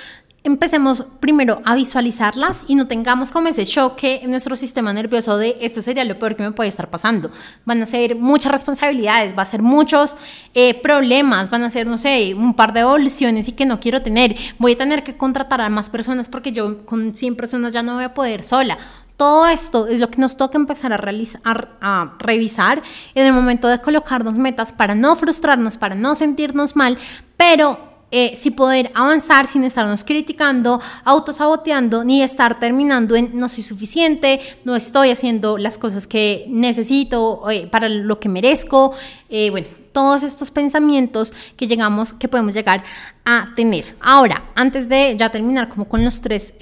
empecemos 0.47 1.05
primero 1.19 1.61
a 1.65 1.75
visualizarlas 1.75 2.65
y 2.69 2.77
no 2.77 2.87
tengamos 2.87 3.33
como 3.33 3.49
ese 3.49 3.67
choque 3.67 4.21
en 4.23 4.31
nuestro 4.31 4.55
sistema 4.55 4.93
nervioso 4.93 5.37
de 5.37 5.57
esto 5.61 5.83
sería 5.83 6.05
lo 6.05 6.19
peor 6.19 6.37
que 6.37 6.45
me 6.45 6.53
puede 6.53 6.69
estar 6.69 6.89
pasando. 6.89 7.31
Van 7.65 7.83
a 7.83 7.87
ser 7.87 8.15
muchas 8.15 8.53
responsabilidades, 8.53 9.37
va 9.37 9.43
a 9.43 9.47
ser 9.47 9.61
muchos 9.61 10.15
eh, 10.55 10.81
problemas, 10.81 11.51
van 11.51 11.65
a 11.65 11.71
ser, 11.71 11.89
no 11.89 11.99
sé, 11.99 12.33
un 12.35 12.55
par 12.55 12.73
de 12.73 12.81
evoluciones 12.81 13.49
y 13.49 13.53
que 13.53 13.67
no 13.67 13.81
quiero 13.81 14.03
tener. 14.03 14.37
Voy 14.59 14.73
a 14.73 14.79
tener 14.79 15.03
que 15.03 15.17
contratar 15.17 15.61
a 15.61 15.69
más 15.69 15.91
personas 15.91 16.29
porque 16.29 16.53
yo 16.53 16.85
con 16.85 17.15
100 17.15 17.35
personas 17.35 17.73
ya 17.73 17.83
no 17.83 17.95
voy 17.95 18.05
a 18.05 18.15
poder 18.15 18.45
sola. 18.45 18.79
Todo 19.17 19.49
esto 19.49 19.89
es 19.89 19.99
lo 19.99 20.11
que 20.11 20.21
nos 20.21 20.37
toca 20.37 20.59
empezar 20.59 20.93
a, 20.93 20.97
realizar, 20.97 21.77
a 21.81 22.15
revisar 22.21 22.83
en 23.15 23.27
el 23.27 23.33
momento 23.33 23.67
de 23.67 23.81
colocarnos 23.81 24.39
metas 24.39 24.73
para 24.73 24.95
no 24.95 25.17
frustrarnos, 25.17 25.77
para 25.77 25.97
no 25.97 26.15
sentirnos 26.15 26.77
mal, 26.77 26.99
pero 27.37 27.96
eh, 28.19 28.35
si 28.35 28.51
poder 28.51 28.91
avanzar 28.95 29.47
sin 29.47 29.63
estarnos 29.63 30.03
criticando, 30.03 30.81
autosaboteando, 31.05 32.03
ni 32.03 32.23
estar 32.23 32.59
terminando 32.59 33.15
en 33.15 33.39
no 33.39 33.47
soy 33.51 33.63
suficiente, 33.63 34.41
no 34.65 34.75
estoy 34.75 35.11
haciendo 35.11 35.59
las 35.59 35.77
cosas 35.77 36.07
que 36.07 36.47
necesito 36.49 37.51
eh, 37.51 37.67
para 37.67 37.91
lo 37.91 38.19
que 38.19 38.31
merezco. 38.31 38.95
Eh, 39.29 39.51
bueno, 39.51 39.67
todos 39.93 40.23
estos 40.23 40.51
pensamientos 40.51 41.35
que 41.59 41.67
llegamos, 41.67 42.15
que 42.15 42.27
podemos 42.27 42.55
llegar 42.55 42.83
a 43.27 43.53
tener. 43.55 43.95
Ahora, 44.01 44.47
antes 44.55 44.89
de 44.89 45.15
ya 45.19 45.31
terminar 45.31 45.69
como 45.69 45.87
con 45.87 46.03
los 46.03 46.23
tres 46.23 46.55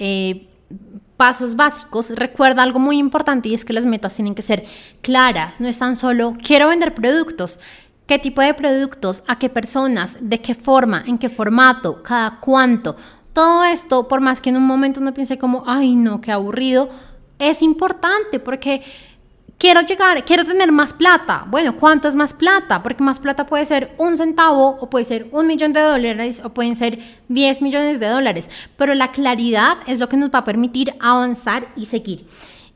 pasos 1.15 1.55
básicos, 1.55 2.09
recuerda 2.09 2.63
algo 2.63 2.79
muy 2.79 2.97
importante 2.97 3.47
y 3.47 3.53
es 3.53 3.63
que 3.63 3.71
las 3.71 3.85
metas 3.85 4.13
tienen 4.13 4.35
que 4.35 4.41
ser 4.41 4.65
claras, 5.01 5.61
no 5.61 5.69
es 5.69 5.79
tan 5.79 5.95
solo 5.95 6.35
quiero 6.43 6.67
vender 6.67 6.93
productos, 6.93 7.61
qué 8.07 8.19
tipo 8.19 8.41
de 8.41 8.53
productos, 8.53 9.23
a 9.27 9.39
qué 9.39 9.49
personas, 9.49 10.17
de 10.21 10.39
qué 10.41 10.55
forma, 10.55 11.03
en 11.05 11.17
qué 11.17 11.29
formato, 11.29 12.03
cada 12.03 12.39
cuánto. 12.39 12.95
Todo 13.33 13.63
esto, 13.65 14.07
por 14.07 14.21
más 14.21 14.41
que 14.41 14.49
en 14.49 14.57
un 14.57 14.65
momento 14.65 14.99
uno 14.99 15.13
piense 15.13 15.37
como, 15.37 15.63
ay 15.65 15.95
no, 15.95 16.21
qué 16.21 16.31
aburrido, 16.31 16.89
es 17.39 17.61
importante 17.61 18.39
porque 18.39 18.81
quiero 19.57 19.81
llegar, 19.81 20.23
quiero 20.25 20.43
tener 20.43 20.71
más 20.71 20.93
plata. 20.93 21.45
Bueno, 21.49 21.75
¿cuánto 21.75 22.07
es 22.07 22.15
más 22.15 22.33
plata? 22.33 22.81
Porque 22.83 23.03
más 23.03 23.19
plata 23.19 23.45
puede 23.45 23.65
ser 23.65 23.93
un 23.97 24.15
centavo 24.17 24.77
o 24.79 24.89
puede 24.89 25.05
ser 25.05 25.27
un 25.31 25.47
millón 25.47 25.73
de 25.73 25.81
dólares 25.81 26.41
o 26.43 26.49
pueden 26.49 26.75
ser 26.75 26.99
10 27.29 27.61
millones 27.61 27.99
de 27.99 28.07
dólares. 28.07 28.49
Pero 28.77 28.93
la 28.93 29.11
claridad 29.11 29.77
es 29.87 29.99
lo 29.99 30.09
que 30.09 30.17
nos 30.17 30.29
va 30.29 30.39
a 30.39 30.43
permitir 30.43 30.93
avanzar 30.99 31.67
y 31.75 31.85
seguir. 31.85 32.25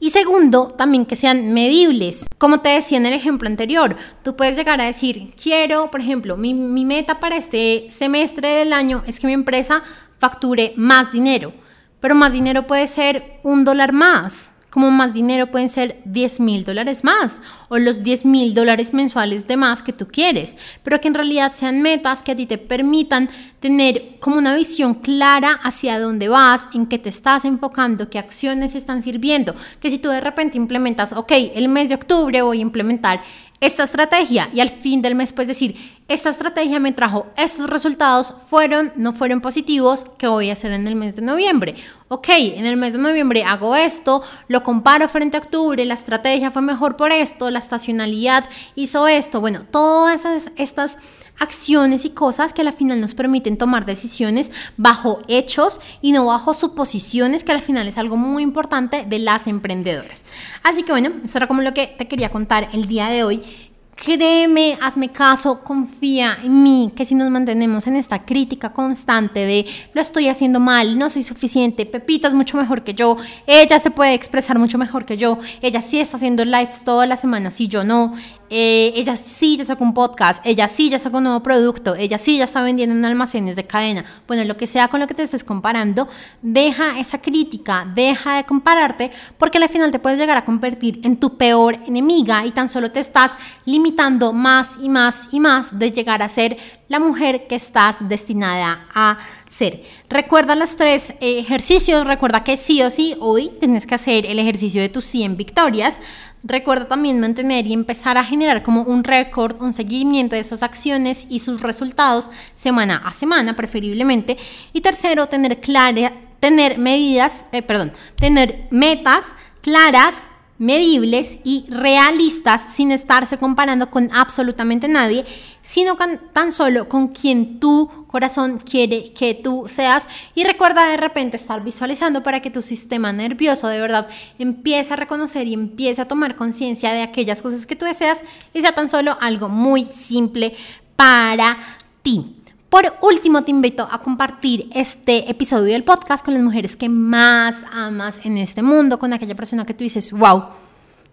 Y 0.01 0.11
segundo, 0.11 0.67
también 0.67 1.05
que 1.05 1.17
sean 1.17 1.53
medibles. 1.53 2.25
Como 2.37 2.61
te 2.61 2.69
decía 2.69 2.97
en 2.97 3.05
el 3.05 3.13
ejemplo 3.13 3.49
anterior, 3.49 3.97
tú 4.23 4.35
puedes 4.35 4.55
llegar 4.55 4.79
a 4.79 4.85
decir, 4.85 5.33
quiero, 5.41 5.91
por 5.91 5.99
ejemplo, 5.99 6.37
mi, 6.37 6.53
meta 6.53 7.19
para 7.19 7.35
este 7.35 7.87
semestre 7.89 8.49
del 8.49 8.71
año 8.71 9.03
es 9.07 9.19
que 9.19 9.27
mi 9.27 9.33
empresa 9.33 9.83
facture 10.17 10.73
más 10.77 11.11
dinero. 11.11 11.51
Pero 11.99 12.15
más 12.15 12.31
dinero 12.31 12.65
puede 12.65 12.87
ser 12.87 13.39
un 13.43 13.65
dólar 13.65 13.91
más 13.91 14.51
como 14.69 14.91
más 14.91 15.13
dinero 15.13 15.47
pueden 15.47 15.69
ser 15.69 16.01
10 16.05 16.39
mil 16.39 16.63
dólares 16.63 17.03
más 17.03 17.41
o 17.69 17.77
los 17.77 18.03
10 18.03 18.25
mil 18.25 18.53
dólares 18.53 18.93
mensuales 18.93 19.47
de 19.47 19.57
más 19.57 19.83
que 19.83 19.93
tú 19.93 20.07
quieres, 20.07 20.55
pero 20.83 21.01
que 21.01 21.07
en 21.07 21.13
realidad 21.13 21.51
sean 21.53 21.81
metas 21.81 22.23
que 22.23 22.31
a 22.31 22.35
ti 22.35 22.45
te 22.45 22.57
permitan 22.57 23.29
tener 23.59 24.19
como 24.19 24.37
una 24.37 24.55
visión 24.55 24.93
clara 24.93 25.59
hacia 25.63 25.99
dónde 25.99 26.29
vas, 26.29 26.67
en 26.73 26.85
qué 26.85 26.97
te 26.97 27.09
estás 27.09 27.45
enfocando, 27.45 28.09
qué 28.09 28.19
acciones 28.19 28.75
están 28.75 29.01
sirviendo, 29.01 29.55
que 29.79 29.89
si 29.89 29.97
tú 29.97 30.09
de 30.09 30.21
repente 30.21 30.57
implementas, 30.57 31.13
ok, 31.13 31.31
el 31.55 31.67
mes 31.67 31.89
de 31.89 31.95
octubre 31.95 32.41
voy 32.41 32.59
a 32.59 32.61
implementar 32.61 33.21
esta 33.61 33.83
estrategia 33.83 34.49
y 34.53 34.61
al 34.61 34.69
fin 34.69 35.01
del 35.01 35.15
mes 35.15 35.33
puedes 35.33 35.49
decir, 35.49 35.75
esta 36.07 36.29
estrategia 36.29 36.79
me 36.79 36.91
trajo 36.91 37.27
estos 37.37 37.69
resultados, 37.69 38.33
fueron, 38.49 38.91
no 38.95 39.13
fueron 39.13 39.41
positivos, 39.41 40.05
¿qué 40.17 40.27
voy 40.27 40.49
a 40.49 40.53
hacer 40.53 40.71
en 40.71 40.87
el 40.87 40.95
mes 40.95 41.15
de 41.15 41.21
noviembre? 41.21 41.75
Ok, 42.07 42.29
en 42.29 42.65
el 42.65 42.77
mes 42.77 42.93
de 42.93 42.99
noviembre 42.99 43.43
hago 43.43 43.75
esto, 43.75 44.23
lo 44.47 44.63
comparo 44.63 45.07
frente 45.09 45.37
a 45.37 45.41
octubre, 45.41 45.83
la 45.85 45.93
estrategia 45.93 46.51
fue 46.51 46.61
mejor 46.61 46.95
por 46.95 47.11
esto, 47.11 47.49
la 47.51 47.59
estacionalidad 47.59 48.45
hizo 48.75 49.07
esto, 49.07 49.41
bueno, 49.41 49.65
todas 49.69 50.25
estas 50.55 50.97
acciones 51.39 52.05
y 52.05 52.11
cosas 52.11 52.53
que 52.53 52.61
al 52.61 52.73
final 52.73 53.01
nos 53.01 53.15
permiten 53.15 53.57
tomar 53.57 53.85
decisiones 53.85 54.51
bajo 54.77 55.21
hechos 55.27 55.79
y 56.01 56.11
no 56.11 56.25
bajo 56.25 56.53
suposiciones, 56.53 57.43
que 57.43 57.51
al 57.51 57.61
final 57.61 57.87
es 57.87 57.97
algo 57.97 58.17
muy 58.17 58.43
importante 58.43 59.05
de 59.05 59.19
las 59.19 59.47
emprendedoras. 59.47 60.25
Así 60.63 60.83
que 60.83 60.91
bueno, 60.91 61.11
eso 61.23 61.37
era 61.37 61.47
como 61.47 61.61
lo 61.61 61.73
que 61.73 61.87
te 61.87 62.07
quería 62.07 62.29
contar 62.29 62.69
el 62.73 62.85
día 62.85 63.07
de 63.07 63.23
hoy. 63.23 63.68
Créeme, 64.01 64.77
hazme 64.81 65.09
caso, 65.09 65.59
confía 65.59 66.37
en 66.41 66.63
mí, 66.63 66.93
que 66.95 67.03
si 67.03 67.15
nos 67.15 67.29
mantenemos 67.29 67.85
en 67.85 67.97
esta 67.97 68.23
crítica 68.23 68.71
constante 68.71 69.41
de 69.41 69.65
lo 69.93 69.99
estoy 69.99 70.29
haciendo 70.29 70.61
mal, 70.61 70.97
no 70.97 71.09
soy 71.09 71.21
suficiente, 71.21 71.85
Pepita 71.85 72.29
es 72.29 72.33
mucho 72.33 72.55
mejor 72.55 72.85
que 72.85 72.93
yo, 72.93 73.17
ella 73.45 73.77
se 73.77 73.91
puede 73.91 74.13
expresar 74.13 74.57
mucho 74.57 74.77
mejor 74.77 75.05
que 75.05 75.17
yo, 75.17 75.37
ella 75.61 75.81
sí 75.81 75.99
está 75.99 76.15
haciendo 76.15 76.45
lives 76.45 76.85
toda 76.85 77.05
la 77.07 77.17
semana, 77.17 77.51
si 77.51 77.67
yo 77.67 77.83
no, 77.83 78.13
eh, 78.49 78.93
ella 78.95 79.15
sí 79.15 79.57
ya 79.57 79.65
sacó 79.65 79.83
un 79.83 79.93
podcast, 79.93 80.41
ella 80.45 80.67
sí 80.67 80.89
ya 80.89 80.97
sacó 80.97 81.17
un 81.17 81.25
nuevo 81.25 81.43
producto, 81.43 81.95
ella 81.95 82.17
sí 82.17 82.37
ya 82.37 82.45
está 82.45 82.63
vendiendo 82.63 82.95
en 82.95 83.05
almacenes 83.05 83.55
de 83.55 83.67
cadena. 83.67 84.05
Bueno, 84.27 84.43
lo 84.45 84.57
que 84.57 84.65
sea 84.65 84.87
con 84.87 84.99
lo 84.99 85.05
que 85.05 85.13
te 85.13 85.21
estés 85.21 85.43
comparando, 85.43 86.07
deja 86.41 86.99
esa 86.99 87.21
crítica, 87.21 87.85
deja 87.93 88.37
de 88.37 88.45
compararte, 88.45 89.11
porque 89.37 89.59
al 89.59 89.69
final 89.69 89.91
te 89.91 89.99
puedes 89.99 90.17
llegar 90.17 90.37
a 90.37 90.45
convertir 90.45 90.99
en 91.03 91.17
tu 91.17 91.37
peor 91.37 91.77
enemiga 91.85 92.43
y 92.43 92.51
tan 92.51 92.69
solo 92.69 92.91
te 92.91 93.01
estás 93.01 93.33
limitando 93.65 93.88
más 94.33 94.77
y 94.81 94.89
más 94.89 95.27
y 95.31 95.39
más 95.39 95.77
de 95.77 95.91
llegar 95.91 96.21
a 96.21 96.29
ser 96.29 96.57
la 96.87 96.99
mujer 96.99 97.47
que 97.47 97.55
estás 97.55 97.97
destinada 98.07 98.87
a 98.93 99.19
ser. 99.49 99.83
Recuerda 100.09 100.55
los 100.55 100.75
tres 100.75 101.13
ejercicios, 101.19 102.07
recuerda 102.07 102.43
que 102.43 102.57
sí 102.57 102.81
o 102.81 102.89
sí 102.89 103.15
hoy 103.19 103.51
tienes 103.59 103.85
que 103.85 103.95
hacer 103.95 104.25
el 104.25 104.39
ejercicio 104.39 104.81
de 104.81 104.89
tus 104.89 105.05
100 105.05 105.37
victorias. 105.37 105.97
Recuerda 106.41 106.87
también 106.87 107.19
mantener 107.19 107.67
y 107.67 107.73
empezar 107.73 108.17
a 108.17 108.23
generar 108.23 108.63
como 108.63 108.83
un 108.83 109.03
récord, 109.03 109.61
un 109.61 109.73
seguimiento 109.73 110.35
de 110.35 110.41
esas 110.41 110.63
acciones 110.63 111.25
y 111.29 111.39
sus 111.39 111.61
resultados 111.61 112.29
semana 112.55 113.01
a 113.05 113.13
semana, 113.13 113.55
preferiblemente. 113.55 114.37
Y 114.71 114.81
tercero, 114.81 115.27
tener 115.27 115.59
clara, 115.59 116.13
tener 116.39 116.77
medidas, 116.77 117.45
eh, 117.51 117.61
perdón, 117.61 117.91
tener 118.15 118.67
metas 118.71 119.25
claras 119.61 120.15
medibles 120.59 121.39
y 121.43 121.65
realistas 121.69 122.61
sin 122.71 122.91
estarse 122.91 123.37
comparando 123.37 123.89
con 123.89 124.09
absolutamente 124.13 124.87
nadie, 124.87 125.25
sino 125.61 125.97
tan 126.33 126.51
solo 126.51 126.87
con 126.87 127.07
quien 127.07 127.59
tu 127.59 127.89
corazón 128.07 128.57
quiere 128.57 129.13
que 129.13 129.35
tú 129.35 129.65
seas 129.67 130.07
y 130.35 130.43
recuerda 130.43 130.89
de 130.89 130.97
repente 130.97 131.37
estar 131.37 131.63
visualizando 131.63 132.23
para 132.23 132.41
que 132.41 132.49
tu 132.49 132.61
sistema 132.61 133.13
nervioso 133.13 133.67
de 133.67 133.79
verdad 133.79 134.09
empiece 134.37 134.93
a 134.93 134.97
reconocer 134.97 135.47
y 135.47 135.53
empiece 135.53 136.01
a 136.01 136.07
tomar 136.07 136.35
conciencia 136.35 136.91
de 136.91 137.03
aquellas 137.03 137.41
cosas 137.41 137.65
que 137.65 137.75
tú 137.75 137.85
deseas 137.85 138.21
y 138.53 138.61
sea 138.61 138.73
tan 138.73 138.89
solo 138.89 139.17
algo 139.21 139.47
muy 139.47 139.85
simple 139.85 140.55
para 140.95 141.57
ti. 142.01 142.38
Por 142.69 142.93
último, 143.01 143.43
te 143.43 143.49
invito 143.49 143.87
a 143.89 144.03
compartir 144.03 144.69
este 144.75 145.29
episodio 145.31 145.73
del 145.73 145.83
podcast 145.83 146.23
con 146.23 146.35
las 146.35 146.43
mujeres 146.43 146.75
que 146.75 146.87
más 146.87 147.65
amas 147.71 148.23
en 148.23 148.37
este 148.37 148.61
mundo, 148.61 148.99
con 148.99 149.11
aquella 149.11 149.33
persona 149.33 149.65
que 149.65 149.73
tú 149.73 149.83
dices, 149.83 150.11
wow, 150.11 150.43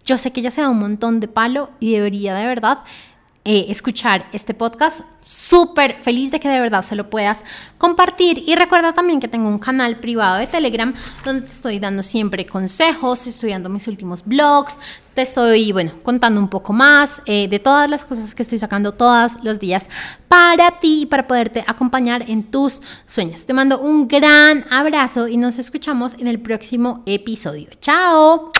yo 0.05 0.19
sé 0.19 0.31
que 0.31 0.41
ella 0.41 0.51
se 0.51 0.61
da 0.61 0.69
un 0.69 0.77
montón 0.77 1.19
de 1.19 1.27
palo 1.27 1.71
y 1.79 1.93
debería 1.93 2.35
de 2.35 2.45
verdad 2.45 2.79
eh, 3.49 3.67
escuchar 3.69 4.27
este 4.33 4.53
podcast, 4.53 4.99
súper 5.23 6.03
feliz 6.03 6.31
de 6.31 6.39
que 6.41 6.49
de 6.49 6.59
verdad 6.59 6.81
se 6.81 6.97
lo 6.97 7.09
puedas 7.09 7.45
compartir. 7.77 8.43
Y 8.45 8.55
recuerda 8.55 8.91
también 8.91 9.21
que 9.21 9.29
tengo 9.29 9.47
un 9.47 9.57
canal 9.57 10.01
privado 10.01 10.37
de 10.37 10.47
Telegram 10.47 10.93
donde 11.23 11.43
te 11.43 11.53
estoy 11.53 11.79
dando 11.79 12.03
siempre 12.03 12.45
consejos, 12.45 13.25
estoy 13.25 13.51
dando 13.51 13.69
mis 13.69 13.87
últimos 13.87 14.25
blogs, 14.25 14.77
te 15.13 15.21
estoy, 15.21 15.71
bueno, 15.71 15.93
contando 16.03 16.41
un 16.41 16.49
poco 16.49 16.73
más 16.73 17.21
eh, 17.25 17.47
de 17.47 17.59
todas 17.59 17.89
las 17.89 18.03
cosas 18.03 18.35
que 18.35 18.43
estoy 18.43 18.57
sacando 18.57 18.95
todos 18.95 19.37
los 19.43 19.61
días 19.61 19.85
para 20.27 20.81
ti, 20.81 21.05
para 21.09 21.25
poderte 21.25 21.63
acompañar 21.65 22.29
en 22.29 22.43
tus 22.43 22.81
sueños. 23.05 23.45
Te 23.45 23.53
mando 23.53 23.79
un 23.79 24.09
gran 24.09 24.65
abrazo 24.69 25.29
y 25.29 25.37
nos 25.37 25.57
escuchamos 25.57 26.15
en 26.15 26.27
el 26.27 26.41
próximo 26.41 27.01
episodio. 27.05 27.69
Chao. 27.79 28.51